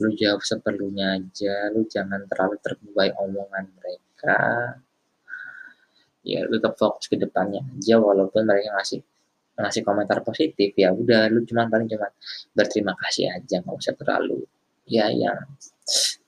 Lu 0.00 0.10
jawab 0.14 0.42
seperlunya 0.42 1.18
aja. 1.18 1.70
Lu 1.70 1.86
jangan 1.86 2.26
terlalu 2.26 2.56
terbuai 2.60 3.14
omongan 3.14 3.64
mereka. 3.78 4.38
Ya 6.24 6.40
lu 6.48 6.56
tetap 6.56 6.74
fokus 6.80 7.06
ke 7.06 7.16
depannya 7.20 7.60
aja 7.76 8.00
walaupun 8.00 8.48
mereka 8.48 8.72
ngasih 8.80 9.04
ngasih 9.54 9.82
komentar 9.86 10.18
positif 10.26 10.74
ya 10.74 10.90
udah 10.90 11.30
lu 11.30 11.46
cuman 11.46 11.70
paling 11.70 11.86
cuman 11.86 12.10
berterima 12.52 12.92
kasih 13.06 13.30
aja 13.30 13.62
nggak 13.62 13.76
usah 13.78 13.94
terlalu 13.94 14.42
ya 14.90 15.06
yang 15.14 15.38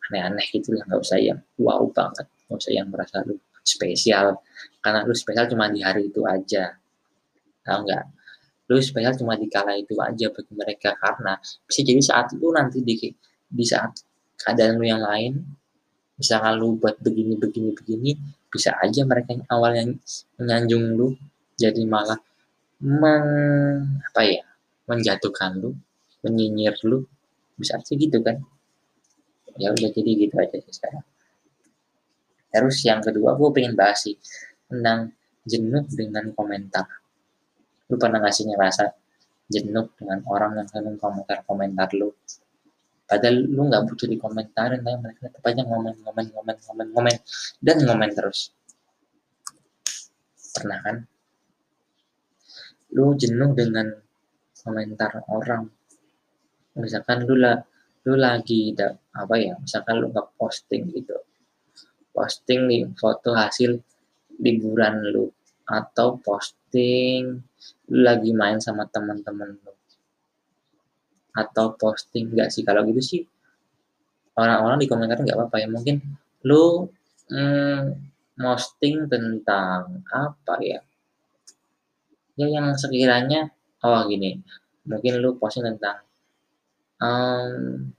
aneh-aneh 0.09 0.47
gitu 0.54 0.75
lah 0.78 0.87
nggak 0.87 1.02
usah 1.02 1.18
yang 1.18 1.40
wow 1.59 1.83
banget 1.90 2.26
nggak 2.47 2.59
usah 2.62 2.73
yang 2.73 2.87
merasa 2.87 3.26
lu 3.26 3.35
spesial. 3.66 4.38
Karena 4.78 5.02
lu 5.02 5.12
spesial 5.18 5.50
cuma 5.50 5.66
di 5.66 5.83
hari 5.83 6.06
itu 6.14 6.23
aja 6.23 6.78
tahu 7.66 7.78
nggak? 7.83 8.04
Lu 8.71 8.78
spesial 8.78 9.18
cuma 9.18 9.35
di 9.35 9.50
kala 9.50 9.75
itu 9.75 9.99
aja 9.99 10.30
bagi 10.30 10.54
mereka 10.54 10.95
karena 10.95 11.35
bisa 11.66 11.80
jadi 11.83 12.02
saat 12.02 12.26
itu 12.30 12.47
nanti 12.54 12.78
di 12.87 12.95
di 13.50 13.64
saat 13.66 13.90
keadaan 14.38 14.78
lu 14.78 14.87
yang 14.87 15.02
lain 15.02 15.42
misalkan 16.16 16.56
lu 16.56 16.78
buat 16.80 16.97
begini 17.02 17.37
begini 17.37 17.71
begini 17.76 18.11
bisa 18.49 18.73
aja 18.80 19.04
mereka 19.04 19.37
yang 19.37 19.45
awal 19.52 19.73
yang 19.76 19.90
menyanjung 20.40 20.97
lu 20.97 21.12
jadi 21.61 21.83
malah 21.85 22.16
meng, 22.83 23.28
apa 24.12 24.21
ya 24.25 24.42
menjatuhkan 24.87 25.59
lu 25.59 25.73
menyinyir 26.26 26.75
lu. 26.83 27.06
Bisa 27.56 27.78
aja 27.78 27.92
gitu 27.95 28.18
kan. 28.21 28.42
Ya 29.56 29.73
udah 29.73 29.90
jadi 29.95 30.11
gitu 30.11 30.35
aja 30.37 30.56
sih 30.61 30.75
sekarang. 30.75 31.06
Terus 32.52 32.76
yang 32.85 33.00
kedua 33.00 33.38
gue 33.38 33.49
pengen 33.54 33.78
bahas 33.78 34.04
sih 34.04 34.18
tentang 34.68 35.14
jenuh 35.47 35.87
dengan 35.88 36.35
komentar. 36.35 36.85
Lu 37.88 37.97
pernah 37.97 38.21
ngasihnya 38.21 38.59
rasa 38.59 38.92
jenuh 39.47 39.88
dengan 39.97 40.21
orang 40.26 40.59
yang 40.61 40.68
sering 40.68 40.99
komentar-komentar 40.99 41.95
lu? 41.97 42.12
Padahal 43.06 43.38
lu 43.38 43.71
nggak 43.71 43.87
butuh 43.87 44.11
dikomentarin 44.11 44.83
tapi 44.83 44.99
mereka 44.99 45.30
tetap 45.30 45.47
aja 45.47 45.62
ngomen 45.62 45.95
ngomen 46.02 46.26
ngomen 46.35 46.56
ngomen 46.66 46.87
ngomen 46.90 47.16
dan 47.62 47.76
ngomen 47.87 48.11
terus. 48.12 48.50
Pernah 50.52 50.78
kan 50.83 50.97
lu 52.96 53.12
jenuh 53.12 53.52
dengan 53.52 53.92
komentar 54.56 55.20
orang. 55.28 55.68
Misalkan 56.80 57.28
lu 57.28 57.36
lah 57.36 57.60
lu 58.08 58.16
lagi 58.16 58.72
apa 59.12 59.34
ya 59.36 59.52
misalkan 59.60 60.00
lu 60.00 60.08
nggak 60.08 60.32
posting 60.40 60.88
gitu. 60.96 61.16
Posting 62.16 62.64
nih 62.64 62.82
foto 62.96 63.36
hasil 63.36 63.76
liburan 64.40 65.04
lu 65.12 65.28
atau 65.68 66.16
posting 66.24 67.37
lu 67.92 68.00
lagi 68.00 68.32
main 68.32 68.56
sama 68.64 68.88
teman-teman 68.88 69.61
lu. 69.61 69.72
Atau 71.37 71.76
posting 71.76 72.32
enggak 72.32 72.48
sih 72.48 72.64
kalau 72.64 72.80
gitu 72.88 73.02
sih 73.04 73.22
orang-orang 74.40 74.80
di 74.80 74.88
komentar 74.88 75.20
nggak 75.20 75.37
apa-apa 75.37 75.56
ya. 75.61 75.68
Mungkin 75.68 75.96
lu 76.48 76.88
mm, 77.28 77.80
posting 78.40 79.04
tentang 79.12 80.00
apa 80.09 80.56
ya 80.64 80.80
ya 82.37 82.46
yang 82.46 82.77
sekiranya 82.77 83.51
oh 83.85 84.05
gini 84.07 84.40
mungkin 84.87 85.12
lu 85.18 85.40
posting 85.40 85.66
tentang 85.66 86.05
um, 87.03 87.90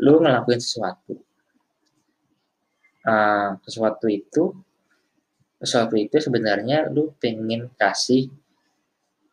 lu 0.00 0.12
ngelakuin 0.20 0.60
sesuatu 0.60 1.14
uh, 3.06 3.56
sesuatu 3.64 4.06
itu 4.08 4.52
sesuatu 5.60 5.94
itu 5.96 6.20
sebenarnya 6.20 6.88
lu 6.92 7.12
pengen 7.16 7.72
kasih 7.76 8.28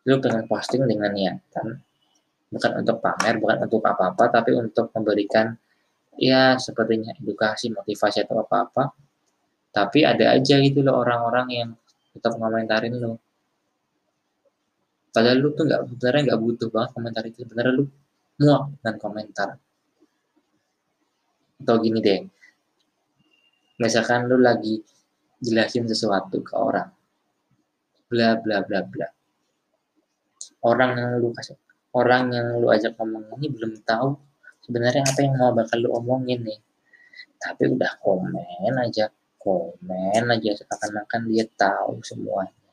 lu 0.04 0.20
pengen 0.20 0.44
posting 0.48 0.84
dengan 0.84 1.12
niatan 1.12 1.84
bukan 2.54 2.72
untuk 2.86 3.02
pamer, 3.02 3.34
bukan 3.42 3.66
untuk 3.66 3.82
apa-apa, 3.82 4.30
tapi 4.30 4.54
untuk 4.54 4.94
memberikan 4.94 5.50
ya 6.14 6.54
sepertinya 6.54 7.10
edukasi, 7.18 7.74
motivasi 7.74 8.22
atau 8.22 8.46
apa-apa. 8.46 8.94
Tapi 9.74 10.06
ada 10.06 10.38
aja 10.38 10.62
gitu 10.62 10.86
loh 10.86 11.02
orang-orang 11.02 11.46
yang 11.50 11.68
tetap 12.14 12.38
ngomentarin 12.38 12.94
lo. 12.94 13.18
Padahal 15.14 15.38
lu 15.38 15.54
tuh 15.54 15.64
nggak 15.64 15.80
sebenarnya 15.94 16.22
nggak 16.32 16.40
butuh 16.42 16.68
banget 16.74 16.90
komentar 16.90 17.22
itu. 17.30 17.38
Sebenarnya 17.46 17.72
lu 17.78 17.84
muak 18.42 18.62
dengan 18.82 18.94
komentar. 18.98 19.48
Atau 21.62 21.76
gini 21.80 22.02
deh, 22.02 22.20
misalkan 23.78 24.26
lu 24.26 24.42
lagi 24.42 24.82
jelasin 25.38 25.86
sesuatu 25.86 26.42
ke 26.42 26.52
orang, 26.58 26.90
bla 28.10 28.36
bla 28.42 28.58
bla 28.66 28.82
bla. 28.82 29.08
Orang 30.66 30.98
yang 30.98 31.22
lu 31.22 31.30
kasih 31.30 31.56
orang 31.94 32.34
yang 32.34 32.46
lu 32.58 32.66
ajak 32.74 32.98
ngomong 32.98 33.38
ini 33.38 33.48
belum 33.54 33.72
tahu 33.86 34.18
sebenarnya 34.66 35.06
apa 35.06 35.18
yang 35.22 35.34
mau 35.38 35.54
bakal 35.54 35.78
lu 35.78 35.94
omongin 35.94 36.42
nih 36.42 36.58
tapi 37.38 37.70
udah 37.70 37.92
komen 38.02 38.74
aja 38.82 39.14
komen 39.38 40.24
aja 40.26 40.50
seakan-akan 40.58 41.20
dia 41.30 41.46
tahu 41.54 42.02
semuanya 42.02 42.63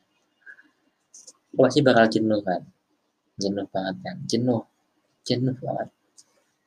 pasti 1.55 1.79
bakal 1.83 2.05
jenuh 2.07 2.41
kan. 2.43 2.61
Jenuh 3.39 3.65
banget 3.69 3.95
kan. 4.03 4.15
Jenuh. 4.27 4.61
Jenuh 5.27 5.55
banget. 5.59 5.89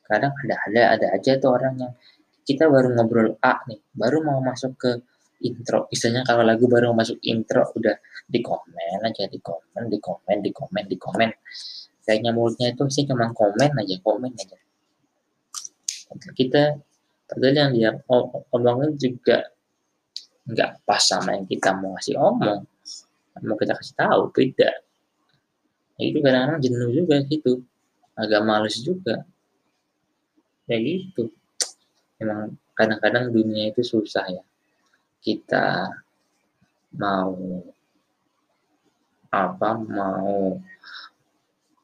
Kadang 0.05 0.33
ada 0.45 0.55
ada 0.69 0.83
ada 0.99 1.07
aja 1.17 1.41
tuh 1.41 1.57
orang 1.57 1.75
yang 1.81 1.93
kita 2.45 2.69
baru 2.69 2.93
ngobrol 2.93 3.41
A 3.41 3.65
nih 3.65 3.81
baru 3.97 4.21
mau 4.21 4.39
masuk 4.45 4.77
ke 4.77 4.91
intro. 5.41 5.89
Misalnya 5.89 6.23
kalau 6.29 6.45
lagu 6.45 6.69
baru 6.69 6.93
masuk 6.93 7.17
intro 7.25 7.65
udah 7.73 7.97
di 8.29 8.41
komen 8.45 9.01
aja 9.01 9.25
di 9.29 9.41
komen 9.41 9.89
di 9.89 9.99
komen 10.01 10.37
di 10.45 10.51
komen 10.53 10.85
di 10.89 10.97
komen 11.01 11.31
kayaknya 12.05 12.37
mulutnya 12.37 12.69
itu 12.73 12.85
sih 12.93 13.09
cuma 13.09 13.33
komen 13.33 13.73
aja 13.81 13.97
komen 14.05 14.33
aja. 14.37 14.57
Kita 16.37 16.77
padahal 17.25 17.57
yang 17.57 17.71
dia 17.73 17.91
omongin 18.53 18.95
juga 19.01 19.49
nggak 20.45 20.85
pas 20.85 21.01
sama 21.01 21.41
yang 21.41 21.49
kita 21.49 21.73
mau 21.73 21.97
ngasih 21.97 22.21
omong 22.21 22.69
mau 23.43 23.59
kita 23.59 23.75
kasih 23.75 23.97
tahu? 23.99 24.31
Beda 24.31 24.85
ya 25.99 26.05
itu 26.11 26.19
kadang-kadang 26.19 26.61
jenuh 26.63 26.91
juga 26.91 27.17
gitu 27.27 27.63
agak 28.15 28.41
males 28.47 28.79
juga. 28.79 29.27
Ya 30.65 30.77
gitu. 30.81 31.31
Memang 32.19 32.57
kadang-kadang 32.73 33.31
dunia 33.31 33.71
itu 33.71 33.83
susah 33.85 34.27
ya. 34.31 34.43
Kita 35.21 35.91
mau 36.95 37.35
apa 39.35 39.71
mau 39.83 40.63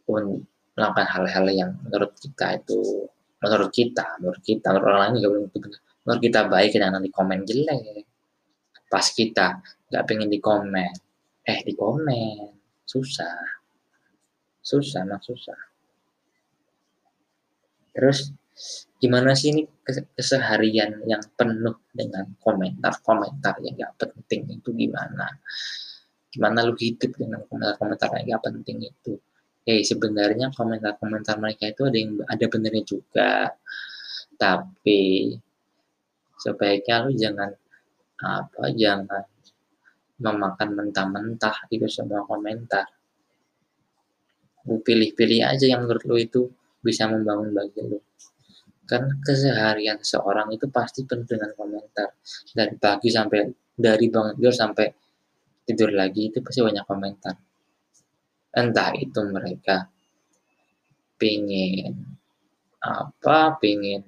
melakukan 0.07 1.07
hal-hal 1.07 1.47
yang 1.51 1.71
menurut 1.83 2.15
kita 2.19 2.63
itu 2.63 3.07
menurut 3.43 3.71
kita 3.75 4.19
menurut 4.23 4.43
kita 4.43 4.71
menurut 4.71 4.87
orang 4.87 5.03
lain 5.03 5.15
juga 5.19 5.29
belum 5.35 5.47
menurut 6.07 6.23
kita 6.23 6.41
baik 6.47 6.71
dan 6.79 6.95
nanti 6.95 7.11
komen 7.11 7.43
jelek. 7.47 8.07
Pas 8.91 9.07
kita 9.07 9.63
nggak 9.91 10.05
pengen 10.07 10.31
di 10.31 10.39
komen 10.39 11.10
eh 11.51 11.61
di 11.67 11.75
komen 11.75 12.55
susah. 12.87 13.39
Susah 14.63 15.03
mak 15.03 15.23
susah. 15.27 15.59
Terus 17.91 18.31
gimana 19.03 19.35
sih 19.35 19.51
ini 19.51 19.63
keseharian 20.15 21.03
yang 21.09 21.23
penuh 21.35 21.75
dengan 21.91 22.29
komentar-komentar 22.39 23.59
yang 23.67 23.75
gak 23.81 23.95
penting 23.99 24.47
itu 24.53 24.71
gimana? 24.77 25.27
Gimana 26.31 26.63
lu 26.63 26.79
hidup 26.79 27.11
dengan 27.19 27.43
komentar-komentar 27.51 28.15
yang 28.21 28.39
gak 28.39 28.45
penting 28.47 28.79
itu? 28.87 29.19
Oke, 29.61 29.83
sebenarnya 29.83 30.55
komentar-komentar 30.55 31.37
mereka 31.43 31.69
itu 31.69 31.83
ada 31.89 31.99
yang 31.99 32.13
ada 32.31 32.47
benernya 32.47 32.85
juga. 32.87 33.33
Tapi 34.39 35.35
sebaiknya 36.41 37.05
lu 37.05 37.13
jangan 37.13 37.53
apa 38.21 38.65
jangan 38.77 39.25
memakan 40.21 40.77
mentah-mentah 40.77 41.67
itu 41.73 41.89
semua 41.89 42.23
komentar. 42.29 42.87
Lu 44.69 44.85
pilih-pilih 44.85 45.41
aja 45.43 45.65
yang 45.65 45.89
menurut 45.89 46.05
lu 46.05 46.17
itu 46.21 46.43
bisa 46.85 47.09
membangun 47.09 47.57
bagi 47.57 47.81
lu. 47.81 47.99
Kan 48.85 49.23
keseharian 49.25 50.05
seorang 50.05 50.53
itu 50.53 50.69
pasti 50.69 51.09
penuh 51.09 51.25
dengan 51.25 51.51
komentar. 51.57 52.13
Dari 52.53 52.77
pagi 52.77 53.09
sampai 53.09 53.49
dari 53.81 54.07
bangun 54.13 54.37
tidur 54.37 54.53
sampai 54.53 54.87
tidur 55.65 55.91
lagi 55.97 56.29
itu 56.29 56.45
pasti 56.45 56.61
banyak 56.61 56.85
komentar 56.85 57.35
entah 58.51 58.91
itu 58.99 59.21
mereka 59.31 59.87
pingin 61.15 61.95
apa 62.83 63.55
pingin 63.63 64.03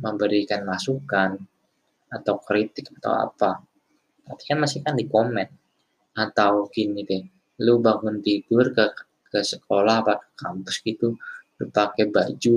memberikan 0.00 0.64
masukan 0.64 1.36
atau 2.08 2.40
kritik 2.40 2.88
atau 2.98 3.12
apa 3.28 3.60
kan 4.24 4.58
masih 4.60 4.80
kan 4.84 4.94
di 4.96 5.06
komen. 5.08 5.48
Atau 6.14 6.70
gini 6.70 7.02
deh 7.02 7.24
lu 7.62 7.78
bangun 7.78 8.18
tidur 8.18 8.74
ke 8.74 8.86
ke 9.30 9.40
sekolah 9.42 10.02
apa 10.02 10.14
ke 10.18 10.28
kampus 10.38 10.82
gitu 10.82 11.14
lu 11.58 11.64
pakai 11.70 12.10
baju 12.10 12.54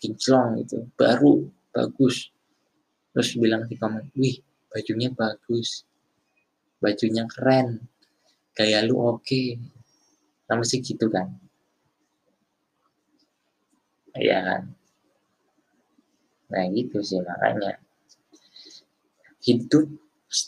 kinclong 0.00 0.60
gitu 0.60 0.86
baru 0.96 1.46
bagus. 1.72 2.32
Terus 3.12 3.30
bilang 3.40 3.64
di 3.68 3.76
komen 3.80 4.12
wih 4.16 4.40
bajunya 4.68 5.08
bagus 5.12 5.88
bajunya 6.80 7.24
keren 7.28 7.82
gaya 8.56 8.80
lu 8.84 8.96
oke. 8.96 9.24
Okay. 9.24 9.60
nah 10.46 10.62
sih 10.62 10.78
gitu 10.78 11.10
kan? 11.10 11.26
Ya 14.16 14.40
kan? 14.40 14.62
Nah 16.48 16.64
gitu 16.72 17.02
sih 17.02 17.20
makanya. 17.20 17.76
Hidup 19.44 19.90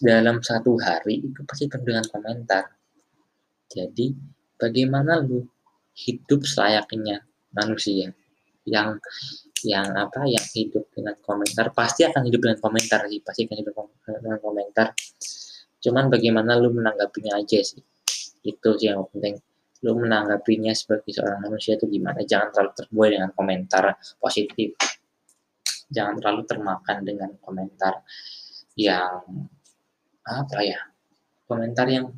dalam 0.04 0.44
satu 0.44 0.76
hari 0.76 1.24
itu 1.24 1.40
pasti 1.48 1.64
penuh 1.70 1.88
dengan 1.88 2.06
komentar. 2.12 2.64
Jadi 3.68 4.12
bagaimana 4.60 5.24
lu 5.24 5.44
hidup 5.96 6.44
selayaknya 6.44 7.24
manusia? 7.56 8.12
Yang 8.68 9.00
yang 9.64 9.88
apa? 9.96 10.28
Yang 10.28 10.46
hidup 10.54 10.84
dengan 10.92 11.16
komentar. 11.24 11.72
Pasti 11.72 12.04
akan 12.04 12.22
hidup 12.28 12.40
dengan 12.44 12.58
komentar 12.60 13.08
sih 13.08 13.20
pasti 13.24 13.48
akan 13.48 13.56
hidup 13.56 13.74
dengan 14.04 14.38
komentar 14.40 14.92
cuman 15.78 16.10
bagaimana 16.10 16.58
lu 16.58 16.74
menanggapinya 16.74 17.38
aja 17.38 17.62
sih. 17.62 17.82
Itu 18.42 18.76
sih 18.76 18.90
yang 18.90 19.06
penting. 19.14 19.38
Lu 19.86 19.94
menanggapinya 19.94 20.74
sebagai 20.74 21.14
seorang 21.14 21.38
manusia 21.46 21.78
itu 21.78 21.86
gimana? 21.86 22.18
Jangan 22.26 22.50
terlalu 22.50 22.72
terbuai 22.82 23.08
dengan 23.14 23.30
komentar 23.30 23.84
positif. 24.18 24.74
Jangan 25.88 26.18
terlalu 26.18 26.42
termakan 26.44 26.98
dengan 27.06 27.30
komentar 27.38 28.02
yang 28.74 29.22
apa 30.28 30.60
ya? 30.60 30.80
Komentar 31.48 31.88
yang 31.88 32.12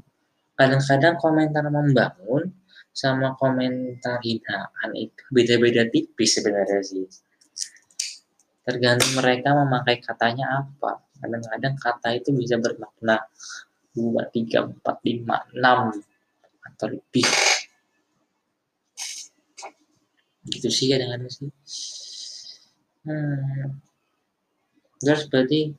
kadang-kadang 0.59 1.17
komentar 1.17 1.65
membangun 1.71 2.51
sama 2.91 3.39
komentar 3.39 4.19
hinaan 4.21 4.91
itu 4.99 5.23
beda-beda 5.31 5.87
tipis 5.89 6.37
sebenarnya 6.37 6.83
sih. 6.83 7.07
Tergantung 8.67 9.17
mereka 9.17 9.55
memakai 9.55 10.03
katanya 10.03 10.67
apa. 10.67 11.01
Kadang-kadang 11.23 11.75
kata 11.79 12.09
itu 12.19 12.35
bisa 12.35 12.59
bermakna 12.59 13.23
2, 13.95 14.21
3, 14.31 14.83
4, 14.83 14.85
5, 14.85 15.57
6 15.57 16.67
atau 16.67 16.87
lebih. 16.91 17.27
Gitu 20.51 20.69
sih 20.69 20.87
kadang-kadang 20.91 21.31
sih. 21.31 21.51
Hmm. 23.01 23.81
terus 25.01 25.25
berarti 25.33 25.73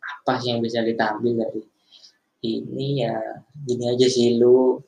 apa 0.00 0.40
yang 0.40 0.64
bisa 0.64 0.80
kita 0.80 1.20
ambil 1.20 1.44
dari 1.44 1.60
ini 2.42 3.06
ya 3.06 3.16
gini 3.64 3.84
aja 3.86 4.06
sih 4.10 4.36
lu 4.36 4.82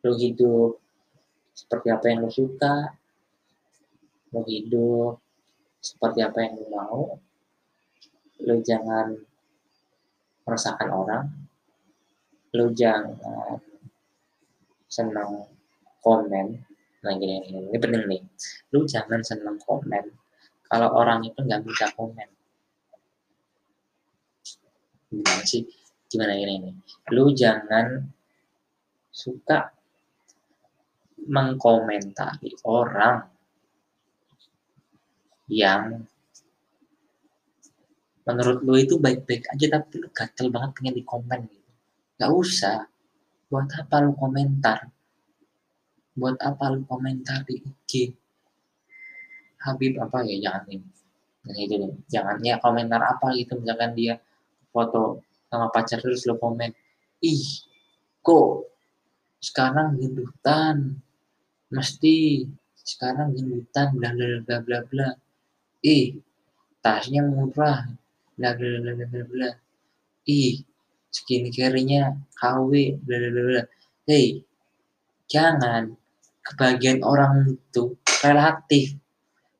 lu 0.00 0.12
hidup 0.16 0.78
seperti 1.52 1.88
apa 1.90 2.04
yang 2.08 2.24
lu 2.24 2.30
suka 2.30 2.94
lu 4.32 4.40
hidup 4.46 5.18
seperti 5.82 6.22
apa 6.22 6.38
yang 6.40 6.52
lu 6.56 6.66
mau 6.70 7.00
lu 8.46 8.56
jangan 8.62 9.18
meresahkan 10.46 10.88
orang 10.88 11.26
lu 12.54 12.74
jangan 12.74 13.60
senang 14.90 15.46
komen. 16.02 16.58
Nah 17.00 17.12
gini, 17.16 17.40
ini, 17.46 17.70
ini 17.70 17.78
penting 17.78 18.04
nih. 18.10 18.22
Lu 18.74 18.84
jangan 18.84 19.22
senang 19.22 19.56
komen 19.62 20.10
kalau 20.66 20.90
orang 20.98 21.22
itu 21.24 21.38
nggak 21.38 21.62
bisa 21.64 21.86
komen. 21.94 22.28
Gimana 25.10 25.42
sih 25.46 25.66
gimana 26.10 26.34
ini 26.34 26.54
nih 26.58 26.74
lu 27.14 27.30
jangan 27.30 28.02
suka 29.14 29.70
mengkomentari 31.30 32.58
orang 32.66 33.30
yang 35.50 36.06
menurut 38.24 38.62
lu 38.62 38.74
itu 38.78 38.94
baik-baik 38.96 39.50
aja 39.50 39.66
tapi 39.78 39.98
lu 39.98 40.08
gatel 40.14 40.46
banget 40.54 40.70
pengen 40.78 40.94
di 40.94 41.04
komen 41.04 41.40
gitu. 41.50 41.70
Gak 42.20 42.30
usah. 42.30 42.86
Buat 43.50 43.74
apa 43.74 44.06
lu 44.06 44.14
komentar? 44.14 44.86
Buat 46.14 46.38
apa 46.38 46.70
lu 46.70 46.86
komentar 46.86 47.42
di 47.42 47.58
IG 47.58 48.14
Habib 49.66 49.98
apa 49.98 50.22
ya? 50.22 50.38
Jangan 50.38 50.64
ini. 50.70 50.88
Jangan 52.06 52.38
ya 52.46 52.62
komentar 52.62 53.02
apa 53.02 53.34
gitu. 53.34 53.58
Misalkan 53.58 53.98
dia 53.98 54.22
foto 54.70 55.26
sama 55.50 55.66
pacar 55.74 55.98
terus 55.98 56.22
lu 56.30 56.38
komen 56.38 56.70
ih 57.26 57.66
kok 58.22 58.70
sekarang 59.40 59.96
gendutan? 59.96 61.00
Mesti 61.72 62.44
sekarang 62.76 63.32
gendutan 63.32 63.96
bla 63.96 64.12
bla 64.12 64.38
bla 64.44 64.56
bla 64.60 64.78
bla. 64.84 65.08
Ih 65.80 66.20
tasnya 66.84 67.24
murah 67.24 67.88
bla 68.36 68.50
bla 68.54 68.68
bla 68.78 68.92
bla 68.94 69.06
bla 69.08 69.22
bla. 69.24 69.50
Ih 70.28 70.60
skincare-nya 71.10 72.14
KW 72.36 73.00
bla 73.00 73.16
bla 73.16 73.30
bla 73.32 73.42
bla. 73.48 73.62
Hey 74.04 74.44
jangan 75.26 75.96
kebagian 76.44 77.00
orang 77.02 77.56
itu 77.56 77.96
relatif. 78.20 78.94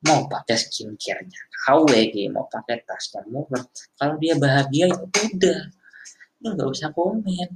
Mau 0.01 0.25
pakai 0.29 0.57
skincare-nya 0.57 1.41
KW 1.65 1.89
mau 2.29 2.45
pakai 2.45 2.85
tasnya 2.85 3.25
murah. 3.25 3.65
Kalau 3.97 4.15
dia 4.21 4.37
bahagia 4.37 4.89
itu 4.89 4.97
ya 4.97 5.25
udah 5.33 5.59
lu 6.41 6.47
nggak 6.57 6.69
usah 6.69 6.89
komen. 6.93 7.49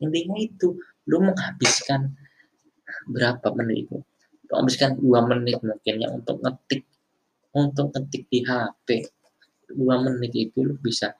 Intinya 0.00 0.36
itu 0.40 0.78
lu 1.10 1.16
menghabiskan 1.20 2.14
berapa 3.10 3.52
menit 3.58 3.90
itu? 3.90 3.98
Lu 4.48 4.52
habiskan 4.58 4.98
dua 4.98 5.26
menit 5.26 5.60
mungkin 5.60 5.94
ya 6.00 6.08
untuk 6.10 6.40
ngetik 6.42 6.86
untuk 7.50 7.90
ketik 7.90 8.30
di 8.30 8.46
HP 8.46 9.10
dua 9.74 10.02
menit 10.02 10.34
itu 10.34 10.62
lu 10.62 10.74
bisa 10.78 11.14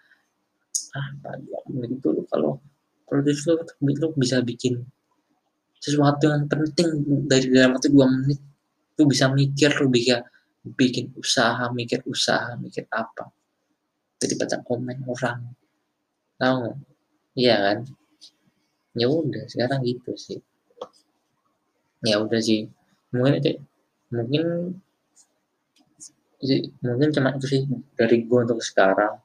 apa 0.94 1.38
dua 1.38 1.58
menit 1.70 1.98
itu 1.98 2.08
lu 2.10 2.22
kalau 2.26 2.58
itu 3.10 3.34
lu, 3.50 3.58
lu 3.82 4.08
bisa 4.14 4.38
bikin 4.42 4.78
sesuatu 5.80 6.30
yang 6.30 6.46
penting 6.46 7.02
dari 7.26 7.50
dalam 7.50 7.74
waktu 7.74 7.90
dua 7.90 8.06
menit. 8.06 8.38
Lu 9.00 9.08
bisa 9.08 9.32
mikir 9.32 9.72
lu 9.80 9.88
bisa 9.88 10.22
bikin 10.60 11.10
usaha 11.16 11.72
mikir 11.72 12.04
usaha 12.06 12.54
mikir 12.60 12.84
apa. 12.92 13.32
Jadi 14.20 14.36
baca 14.36 14.56
komen 14.60 14.98
orang. 15.08 15.40
Tahu 16.36 16.89
iya 17.38 17.54
kan? 17.64 17.78
Ya 18.98 19.06
udah 19.06 19.44
sekarang 19.46 19.80
gitu 19.86 20.12
sih. 20.18 20.40
Ya 22.02 22.18
udah 22.18 22.40
sih. 22.42 22.66
Mungkin 23.14 23.66
mungkin 24.10 24.44
mungkin 26.80 27.08
cuma 27.14 27.28
itu 27.36 27.46
sih 27.46 27.62
dari 27.94 28.16
gue 28.26 28.38
untuk 28.44 28.60
sekarang. 28.64 29.20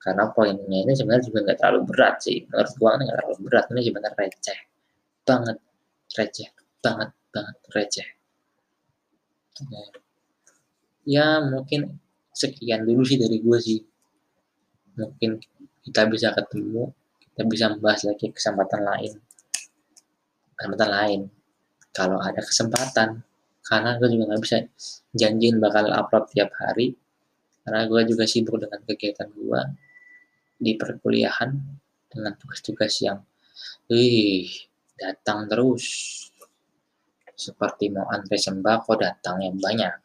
Karena 0.00 0.28
poinnya 0.32 0.78
ini 0.84 0.92
sebenarnya 0.92 1.24
juga 1.28 1.38
nggak 1.48 1.58
terlalu 1.60 1.80
berat 1.88 2.16
sih. 2.24 2.38
Menurut 2.48 2.72
gue 2.76 2.90
nggak 2.92 3.16
terlalu 3.18 3.36
berat. 3.44 3.64
Ini 3.72 3.80
sebenarnya 3.84 4.18
receh 4.20 4.58
banget. 5.28 5.56
Receh 6.14 6.48
banget 6.84 7.10
banget 7.34 7.56
receh. 7.74 8.08
Ya, 9.70 9.82
ya 11.06 11.26
mungkin 11.46 12.00
sekian 12.34 12.82
dulu 12.88 13.02
sih 13.06 13.18
dari 13.20 13.38
gue 13.38 13.58
sih. 13.60 13.80
Mungkin 14.94 15.30
kita 15.84 16.08
bisa 16.08 16.32
ketemu 16.32 16.90
kita 17.34 17.50
bisa 17.50 17.66
membahas 17.66 18.06
lagi 18.06 18.30
kesempatan 18.30 18.86
lain. 18.86 19.12
Kesempatan 20.54 20.86
lain. 20.86 21.20
Kalau 21.90 22.22
ada 22.22 22.38
kesempatan. 22.38 23.26
Karena 23.64 23.98
gue 23.98 24.06
juga 24.06 24.30
nggak 24.30 24.42
bisa 24.44 24.62
janjiin 25.18 25.58
bakal 25.58 25.90
upload 25.90 26.30
tiap 26.30 26.54
hari. 26.62 26.94
Karena 27.66 27.90
gue 27.90 28.06
juga 28.06 28.22
sibuk 28.22 28.62
dengan 28.62 28.78
kegiatan 28.86 29.34
gue 29.34 29.60
di 30.62 30.78
perkuliahan 30.78 31.50
dengan 32.06 32.38
tugas-tugas 32.38 33.02
yang 33.02 33.18
wih 33.90 34.46
datang 34.94 35.50
terus. 35.50 35.82
Seperti 37.34 37.90
mau 37.90 38.06
antre 38.14 38.38
sembako 38.38 38.94
datang 38.94 39.42
yang 39.42 39.58
banyak. 39.58 39.98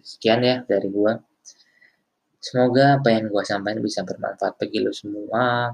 Sekian 0.00 0.40
ya 0.40 0.64
dari 0.64 0.88
gue 0.88 1.12
semoga 2.44 3.00
apa 3.00 3.08
yang 3.14 3.24
gue 3.32 3.44
sampaikan 3.50 3.80
bisa 3.80 4.00
bermanfaat 4.04 4.54
bagi 4.60 4.78
lo 4.84 4.92
semua. 4.92 5.72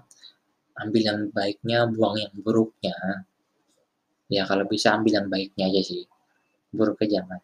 Ambil 0.81 1.03
yang 1.03 1.21
baiknya 1.35 1.79
buang 1.91 2.17
yang 2.23 2.35
buruknya. 2.39 3.27
Ya 4.31 4.47
kalau 4.47 4.65
bisa 4.71 4.95
ambil 4.97 5.13
yang 5.19 5.27
baiknya 5.27 5.65
aja 5.67 5.83
sih. 5.83 6.03
Buruknya 6.71 7.09
jangan 7.21 7.41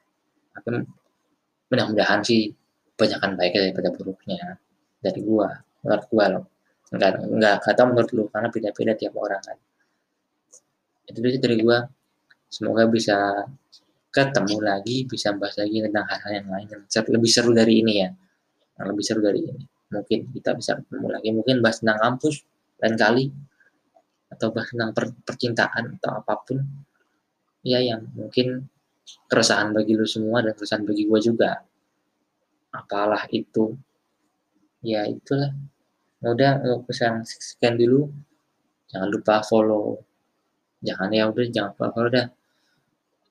tapi 0.56 0.80
mudah-mudahan 1.68 2.20
sih 2.24 2.48
banyakkan 2.96 3.36
baiknya 3.36 3.68
daripada 3.68 3.92
buruknya 3.92 4.56
dari 5.04 5.20
gua 5.20 5.52
menurut 5.84 6.06
gua 6.08 6.24
loh. 6.32 6.44
Enggak 6.94 7.10
enggak 7.20 7.56
kata 7.60 7.82
menurut 7.84 8.10
lu 8.16 8.24
karena 8.32 8.48
beda-beda 8.48 8.92
tiap 8.96 9.14
orang 9.20 9.42
kan. 9.44 9.58
Itu 11.06 11.20
dari 11.20 11.56
gua. 11.60 11.84
Semoga 12.46 12.88
bisa 12.88 13.44
ketemu 14.14 14.56
lagi 14.64 15.04
bisa 15.04 15.36
bahas 15.36 15.60
lagi 15.60 15.84
tentang 15.84 16.08
hal-hal 16.08 16.32
yang 16.40 16.48
lain 16.48 16.66
yang 16.72 16.82
lebih 16.88 17.28
seru 17.28 17.52
dari 17.52 17.84
ini 17.84 18.00
ya 18.00 18.08
yang 18.76 18.86
lebih 18.92 19.04
seru 19.04 19.20
dari 19.24 19.40
ini. 19.40 19.64
Mungkin 19.92 20.34
kita 20.34 20.56
bisa 20.56 20.76
ketemu 20.76 21.06
lagi. 21.12 21.28
Mungkin 21.32 21.56
bahas 21.64 21.80
tentang 21.80 21.98
kampus 22.00 22.44
lain 22.82 22.96
kali. 22.96 23.24
Atau 24.32 24.50
bahas 24.52 24.68
tentang 24.72 24.90
per 24.92 25.14
percintaan 25.24 25.96
atau 26.00 26.10
apa 26.20 26.34
pun. 26.44 26.58
Ya 27.66 27.80
yang 27.82 28.06
mungkin 28.14 28.68
keresahan 29.30 29.70
bagi 29.74 29.94
lu 29.94 30.06
semua 30.06 30.42
dan 30.42 30.52
keresahan 30.54 30.84
bagi 30.84 31.06
gua 31.08 31.18
juga. 31.22 31.50
Apalah 32.74 33.24
itu. 33.32 33.74
Ya 34.84 35.08
itulah. 35.08 35.54
Udah 36.20 36.60
pesan 36.84 37.22
sekian 37.24 37.78
dulu. 37.78 38.10
Jangan 38.92 39.08
lupa 39.08 39.40
follow. 39.42 40.02
Jangan 40.84 41.08
ya 41.10 41.26
udah 41.30 41.44
jangan 41.48 41.70
lupa 41.74 41.86
follow 41.94 42.10
dah. 42.12 42.26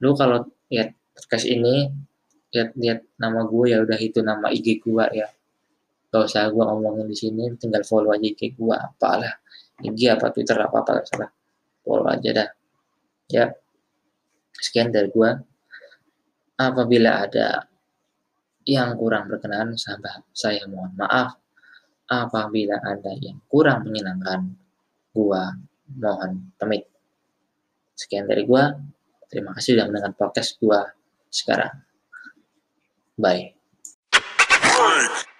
Lu 0.02 0.12
kalau 0.18 0.48
lihat 0.72 0.96
podcast 1.16 1.48
ini 1.48 1.88
lihat 2.56 2.72
lihat 2.80 3.00
nama 3.20 3.44
gue 3.44 3.66
ya 3.72 3.84
udah 3.84 4.00
itu 4.00 4.20
nama 4.24 4.48
IG 4.48 4.80
gue 4.80 5.06
ya 5.12 5.28
gak 6.16 6.32
usah 6.32 6.48
gue 6.48 6.64
ngomongin 6.64 7.12
di 7.12 7.18
sini 7.20 7.44
tinggal 7.60 7.84
follow 7.84 8.16
aja 8.16 8.24
IG 8.24 8.56
gue 8.56 8.76
apalah. 8.76 9.36
IG 9.84 10.08
apa 10.08 10.32
Twitter 10.32 10.56
apa 10.56 10.80
apa 10.80 11.04
salah 11.04 11.28
follow 11.84 12.08
aja 12.08 12.30
dah. 12.32 12.50
Ya. 13.28 13.52
Sekian 14.56 14.96
dari 14.96 15.12
gue 15.12 15.30
apabila 16.56 17.28
ada 17.28 17.68
yang 18.66 18.98
kurang 18.98 19.30
berkenan 19.30 19.76
sahabat 19.76 20.26
saya 20.34 20.66
mohon 20.72 20.96
maaf. 20.96 21.38
Apabila 22.06 22.78
ada 22.86 23.18
yang 23.18 23.42
kurang 23.50 23.90
menyenangkan 23.90 24.54
gua 25.10 25.58
mohon 25.98 26.54
pamit. 26.54 26.86
Sekian 27.98 28.30
dari 28.30 28.46
gua. 28.46 28.78
Terima 29.26 29.58
kasih 29.58 29.74
sudah 29.74 29.86
mendengar 29.90 30.14
podcast 30.14 30.62
gua 30.62 30.86
sekarang. 31.34 31.74
Bye 33.18 33.58